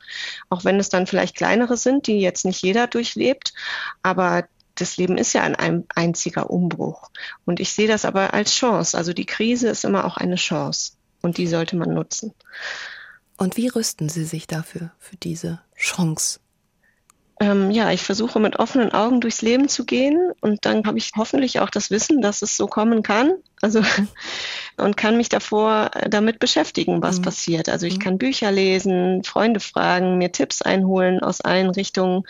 Auch 0.48 0.64
wenn 0.64 0.80
es 0.80 0.88
dann 0.88 1.06
vielleicht 1.06 1.36
kleinere 1.36 1.76
sind, 1.76 2.06
die 2.06 2.20
jetzt 2.20 2.44
nicht 2.44 2.62
jeder 2.62 2.86
durchlebt, 2.86 3.52
aber 4.02 4.44
das 4.76 4.96
Leben 4.96 5.18
ist 5.18 5.32
ja 5.34 5.42
ein 5.42 5.84
einziger 5.94 6.50
Umbruch. 6.50 7.10
Und 7.44 7.60
ich 7.60 7.72
sehe 7.72 7.88
das 7.88 8.04
aber 8.04 8.34
als 8.34 8.54
Chance. 8.54 8.96
Also 8.96 9.12
die 9.12 9.26
Krise 9.26 9.68
ist 9.68 9.84
immer 9.84 10.04
auch 10.04 10.16
eine 10.16 10.36
Chance 10.36 10.92
und 11.22 11.38
die 11.38 11.46
sollte 11.46 11.76
man 11.76 11.94
nutzen. 11.94 12.32
Und 13.36 13.56
wie 13.56 13.68
rüsten 13.68 14.08
Sie 14.08 14.24
sich 14.24 14.46
dafür, 14.46 14.92
für 14.98 15.16
diese 15.16 15.60
Chance? 15.76 16.40
Ähm, 17.40 17.72
ja, 17.72 17.90
ich 17.90 18.02
versuche 18.02 18.38
mit 18.38 18.58
offenen 18.60 18.92
Augen 18.92 19.20
durchs 19.20 19.42
Leben 19.42 19.68
zu 19.68 19.84
gehen 19.84 20.32
und 20.40 20.64
dann 20.64 20.86
habe 20.86 20.98
ich 20.98 21.10
hoffentlich 21.16 21.58
auch 21.58 21.70
das 21.70 21.90
Wissen, 21.90 22.22
dass 22.22 22.42
es 22.42 22.56
so 22.56 22.68
kommen 22.68 23.02
kann. 23.02 23.32
Also 23.60 23.82
und 24.76 24.96
kann 24.96 25.16
mich 25.16 25.30
davor 25.30 25.90
damit 26.08 26.38
beschäftigen, 26.38 27.02
was 27.02 27.18
mhm. 27.18 27.22
passiert. 27.22 27.68
Also 27.68 27.86
ich 27.86 27.96
mhm. 27.96 28.02
kann 28.02 28.18
Bücher 28.18 28.52
lesen, 28.52 29.24
Freunde 29.24 29.58
fragen, 29.58 30.18
mir 30.18 30.30
Tipps 30.30 30.62
einholen 30.62 31.20
aus 31.20 31.40
allen 31.40 31.70
Richtungen, 31.70 32.22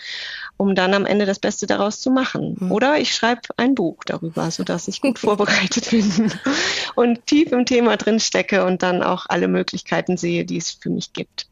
um 0.57 0.75
dann 0.75 0.95
am 0.95 1.05
Ende 1.05 1.27
das 1.27 1.39
Beste 1.39 1.67
daraus 1.67 2.01
zu 2.01 2.11
machen. 2.11 2.57
Mhm. 2.59 2.73
Oder 2.73 2.99
ich 2.99 3.15
schreibe 3.15 3.43
ein 3.59 3.75
Buch 3.75 4.05
darüber, 4.07 4.51
sodass 4.51 4.89
ich 4.89 5.03
gut 5.03 5.19
vorbereitet 5.19 5.91
bin 5.91 6.33
und 6.95 7.27
tief 7.27 7.53
im 7.53 7.67
Thema 7.67 7.99
drin 7.99 8.21
stecke 8.21 8.65
und 8.65 8.83
dann 8.83 9.03
auch 9.03 9.27
alle 9.29 9.49
Möglichkeiten 9.49 10.17
sehe, 10.17 10.47
die 10.47 10.57
es 10.57 10.71
für 10.71 10.89
mich 10.89 11.13
gibt. 11.13 11.47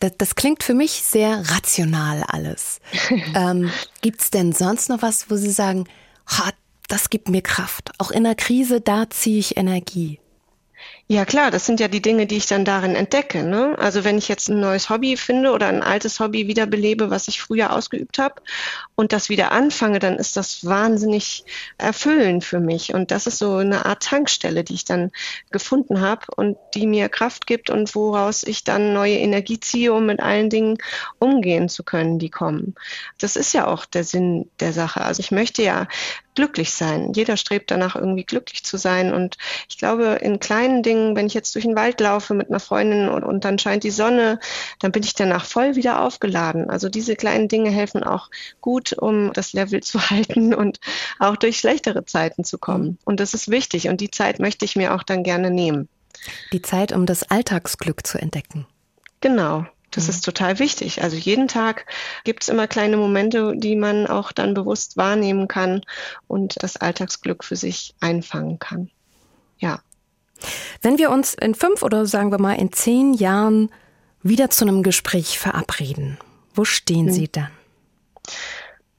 Das, 0.00 0.12
das 0.16 0.34
klingt 0.36 0.62
für 0.62 0.74
mich 0.74 0.92
sehr 0.92 1.42
rational 1.50 2.22
alles. 2.28 2.80
ähm, 3.34 3.70
Gibt 4.00 4.22
es 4.22 4.30
denn 4.30 4.52
sonst 4.52 4.88
noch 4.88 5.02
was, 5.02 5.30
wo 5.30 5.36
Sie 5.36 5.50
sagen, 5.50 5.86
das 6.88 7.10
gibt 7.10 7.28
mir 7.28 7.42
Kraft. 7.42 7.90
Auch 7.98 8.10
in 8.10 8.24
der 8.24 8.36
Krise, 8.36 8.80
da 8.80 9.10
ziehe 9.10 9.38
ich 9.38 9.56
Energie. 9.56 10.20
Ja 11.08 11.24
klar, 11.24 11.52
das 11.52 11.66
sind 11.66 11.78
ja 11.78 11.86
die 11.86 12.02
Dinge, 12.02 12.26
die 12.26 12.36
ich 12.36 12.46
dann 12.46 12.64
darin 12.64 12.96
entdecke. 12.96 13.44
Ne? 13.44 13.76
Also 13.78 14.02
wenn 14.02 14.18
ich 14.18 14.26
jetzt 14.26 14.48
ein 14.48 14.58
neues 14.58 14.90
Hobby 14.90 15.16
finde 15.16 15.52
oder 15.52 15.68
ein 15.68 15.84
altes 15.84 16.18
Hobby 16.18 16.48
wiederbelebe, 16.48 17.10
was 17.10 17.28
ich 17.28 17.40
früher 17.40 17.72
ausgeübt 17.72 18.18
habe 18.18 18.42
und 18.96 19.12
das 19.12 19.28
wieder 19.28 19.52
anfange, 19.52 20.00
dann 20.00 20.16
ist 20.16 20.36
das 20.36 20.64
wahnsinnig 20.64 21.44
erfüllend 21.78 22.42
für 22.42 22.58
mich. 22.58 22.92
Und 22.92 23.12
das 23.12 23.28
ist 23.28 23.38
so 23.38 23.54
eine 23.54 23.86
Art 23.86 24.02
Tankstelle, 24.02 24.64
die 24.64 24.74
ich 24.74 24.84
dann 24.84 25.12
gefunden 25.52 26.00
habe 26.00 26.26
und 26.34 26.56
die 26.74 26.88
mir 26.88 27.08
Kraft 27.08 27.46
gibt 27.46 27.70
und 27.70 27.94
woraus 27.94 28.42
ich 28.42 28.64
dann 28.64 28.92
neue 28.92 29.18
Energie 29.18 29.60
ziehe, 29.60 29.92
um 29.92 30.06
mit 30.06 30.18
allen 30.18 30.50
Dingen 30.50 30.76
umgehen 31.20 31.68
zu 31.68 31.84
können, 31.84 32.18
die 32.18 32.30
kommen. 32.30 32.74
Das 33.20 33.36
ist 33.36 33.52
ja 33.52 33.68
auch 33.68 33.84
der 33.84 34.02
Sinn 34.02 34.50
der 34.58 34.72
Sache. 34.72 35.02
Also 35.02 35.20
ich 35.20 35.30
möchte 35.30 35.62
ja 35.62 35.86
glücklich 36.36 36.70
sein. 36.70 37.12
Jeder 37.14 37.36
strebt 37.36 37.70
danach, 37.70 37.96
irgendwie 37.96 38.24
glücklich 38.24 38.64
zu 38.64 38.76
sein. 38.76 39.12
Und 39.12 39.36
ich 39.68 39.78
glaube, 39.78 40.18
in 40.22 40.38
kleinen 40.38 40.82
Dingen, 40.82 41.16
wenn 41.16 41.26
ich 41.26 41.34
jetzt 41.34 41.54
durch 41.54 41.64
den 41.64 41.74
Wald 41.74 42.00
laufe 42.00 42.34
mit 42.34 42.48
einer 42.48 42.60
Freundin 42.60 43.08
und, 43.08 43.24
und 43.24 43.44
dann 43.44 43.58
scheint 43.58 43.82
die 43.82 43.90
Sonne, 43.90 44.38
dann 44.78 44.92
bin 44.92 45.02
ich 45.02 45.14
danach 45.14 45.44
voll 45.44 45.74
wieder 45.74 46.02
aufgeladen. 46.02 46.70
Also 46.70 46.88
diese 46.88 47.16
kleinen 47.16 47.48
Dinge 47.48 47.70
helfen 47.70 48.04
auch 48.04 48.30
gut, 48.60 48.92
um 48.92 49.32
das 49.32 49.52
Level 49.52 49.80
zu 49.82 49.98
halten 50.10 50.54
und 50.54 50.78
auch 51.18 51.36
durch 51.36 51.58
schlechtere 51.58 52.04
Zeiten 52.04 52.44
zu 52.44 52.58
kommen. 52.58 52.98
Und 53.04 53.18
das 53.18 53.34
ist 53.34 53.50
wichtig. 53.50 53.88
Und 53.88 54.00
die 54.00 54.10
Zeit 54.10 54.38
möchte 54.38 54.64
ich 54.64 54.76
mir 54.76 54.94
auch 54.94 55.02
dann 55.02 55.24
gerne 55.24 55.50
nehmen. 55.50 55.88
Die 56.52 56.62
Zeit, 56.62 56.92
um 56.92 57.06
das 57.06 57.24
Alltagsglück 57.24 58.06
zu 58.06 58.18
entdecken. 58.18 58.66
Genau. 59.20 59.66
Das 59.96 60.04
mhm. 60.04 60.10
ist 60.10 60.24
total 60.24 60.60
wichtig. 60.60 61.02
Also 61.02 61.16
jeden 61.16 61.48
Tag 61.48 61.86
gibt 62.22 62.44
es 62.44 62.48
immer 62.48 62.68
kleine 62.68 62.96
Momente, 62.96 63.54
die 63.56 63.74
man 63.74 64.06
auch 64.06 64.30
dann 64.30 64.54
bewusst 64.54 64.96
wahrnehmen 64.96 65.48
kann 65.48 65.82
und 66.28 66.62
das 66.62 66.76
Alltagsglück 66.76 67.42
für 67.42 67.56
sich 67.56 67.94
einfangen 68.00 68.60
kann. 68.60 68.90
Ja. 69.58 69.80
Wenn 70.82 70.98
wir 70.98 71.10
uns 71.10 71.34
in 71.34 71.54
fünf 71.54 71.82
oder 71.82 72.06
sagen 72.06 72.30
wir 72.30 72.38
mal 72.38 72.52
in 72.52 72.70
zehn 72.72 73.14
Jahren 73.14 73.70
wieder 74.22 74.50
zu 74.50 74.64
einem 74.64 74.82
Gespräch 74.82 75.38
verabreden, 75.38 76.18
wo 76.54 76.64
stehen 76.64 77.06
mhm. 77.06 77.12
Sie 77.12 77.28
dann? 77.28 77.50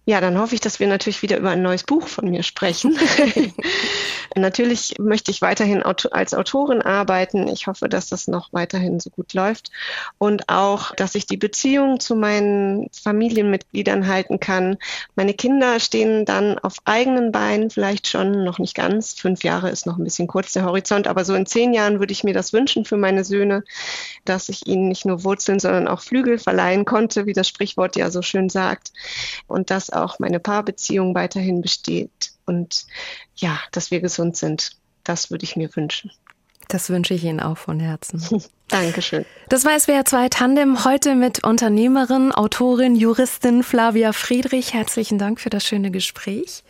Ja, 0.05 0.21
dann 0.21 0.39
hoffe 0.39 0.55
ich, 0.55 0.61
dass 0.61 0.79
wir 0.79 0.87
natürlich 0.87 1.21
wieder 1.21 1.37
über 1.37 1.49
ein 1.49 1.61
neues 1.61 1.83
Buch 1.83 2.07
von 2.07 2.29
mir 2.29 2.41
sprechen. 2.41 2.97
Natürlich 4.35 4.95
möchte 4.99 5.31
ich 5.31 5.41
weiterhin 5.41 5.83
als 5.83 6.33
Autorin 6.33 6.81
arbeiten. 6.81 7.47
Ich 7.47 7.67
hoffe, 7.67 7.89
dass 7.89 8.07
das 8.07 8.27
noch 8.27 8.51
weiterhin 8.53 8.99
so 8.99 9.09
gut 9.09 9.33
läuft 9.33 9.71
und 10.17 10.49
auch, 10.49 10.93
dass 10.95 11.15
ich 11.15 11.25
die 11.25 11.37
Beziehung 11.37 11.99
zu 11.99 12.15
meinen 12.15 12.89
Familienmitgliedern 12.91 14.07
halten 14.07 14.39
kann. 14.39 14.77
Meine 15.15 15.33
Kinder 15.33 15.79
stehen 15.79 16.25
dann 16.25 16.59
auf 16.59 16.75
eigenen 16.85 17.31
Beinen, 17.31 17.69
vielleicht 17.69 18.07
schon 18.07 18.43
noch 18.43 18.59
nicht 18.59 18.75
ganz. 18.75 19.13
Fünf 19.13 19.43
Jahre 19.43 19.69
ist 19.69 19.85
noch 19.85 19.97
ein 19.97 20.03
bisschen 20.03 20.27
kurz 20.27 20.53
der 20.53 20.65
Horizont, 20.65 21.07
aber 21.07 21.25
so 21.25 21.33
in 21.33 21.45
zehn 21.45 21.73
Jahren 21.73 21.99
würde 21.99 22.11
ich 22.11 22.23
mir 22.23 22.33
das 22.33 22.53
wünschen 22.53 22.85
für 22.85 22.97
meine 22.97 23.23
Söhne, 23.23 23.63
dass 24.25 24.49
ich 24.49 24.67
ihnen 24.67 24.87
nicht 24.87 25.05
nur 25.05 25.23
Wurzeln, 25.23 25.59
sondern 25.59 25.87
auch 25.87 26.01
Flügel 26.01 26.37
verleihen 26.37 26.85
konnte, 26.85 27.25
wie 27.25 27.33
das 27.33 27.47
Sprichwort 27.47 27.95
ja 27.95 28.11
so 28.11 28.21
schön 28.21 28.49
sagt, 28.49 28.91
und 29.47 29.71
dass 29.71 29.89
auch 29.89 30.19
meine 30.19 30.39
Paarbeziehung 30.39 31.15
weiterhin 31.15 31.61
besteht 31.61 32.36
und 32.47 32.85
ja, 33.35 33.59
dass 33.71 33.91
wir 33.91 34.01
gesund 34.01 34.37
sind. 34.37 34.71
Das 35.03 35.31
würde 35.31 35.43
ich 35.43 35.55
mir 35.55 35.75
wünschen. 35.75 36.11
Das 36.67 36.89
wünsche 36.89 37.13
ich 37.13 37.23
Ihnen 37.23 37.39
auch 37.39 37.57
von 37.57 37.79
Herzen. 37.79 38.21
Dankeschön. 38.67 39.25
Das 39.47 39.63
war 39.63 39.79
SWR 39.79 40.03
2 40.03 40.29
Tandem 40.29 40.83
heute 40.83 41.15
mit 41.15 41.43
Unternehmerin, 41.43 42.33
Autorin, 42.33 42.95
Juristin 42.95 43.63
Flavia 43.63 44.11
Friedrich. 44.11 44.73
Herzlichen 44.73 45.17
Dank 45.17 45.39
für 45.39 45.49
das 45.49 45.65
schöne 45.65 45.91
Gespräch. 45.91 46.63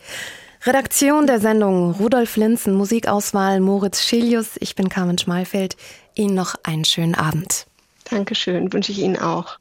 Redaktion 0.64 1.26
der 1.26 1.40
Sendung 1.40 1.92
Rudolf 1.92 2.36
Linzen, 2.36 2.74
Musikauswahl 2.74 3.60
Moritz 3.60 4.02
Schelius. 4.02 4.56
Ich 4.60 4.76
bin 4.76 4.88
Carmen 4.88 5.18
Schmalfeld. 5.18 5.76
Ihnen 6.14 6.34
noch 6.34 6.54
einen 6.62 6.84
schönen 6.84 7.14
Abend. 7.14 7.66
Dankeschön, 8.10 8.72
wünsche 8.72 8.92
ich 8.92 8.98
Ihnen 8.98 9.16
auch. 9.16 9.58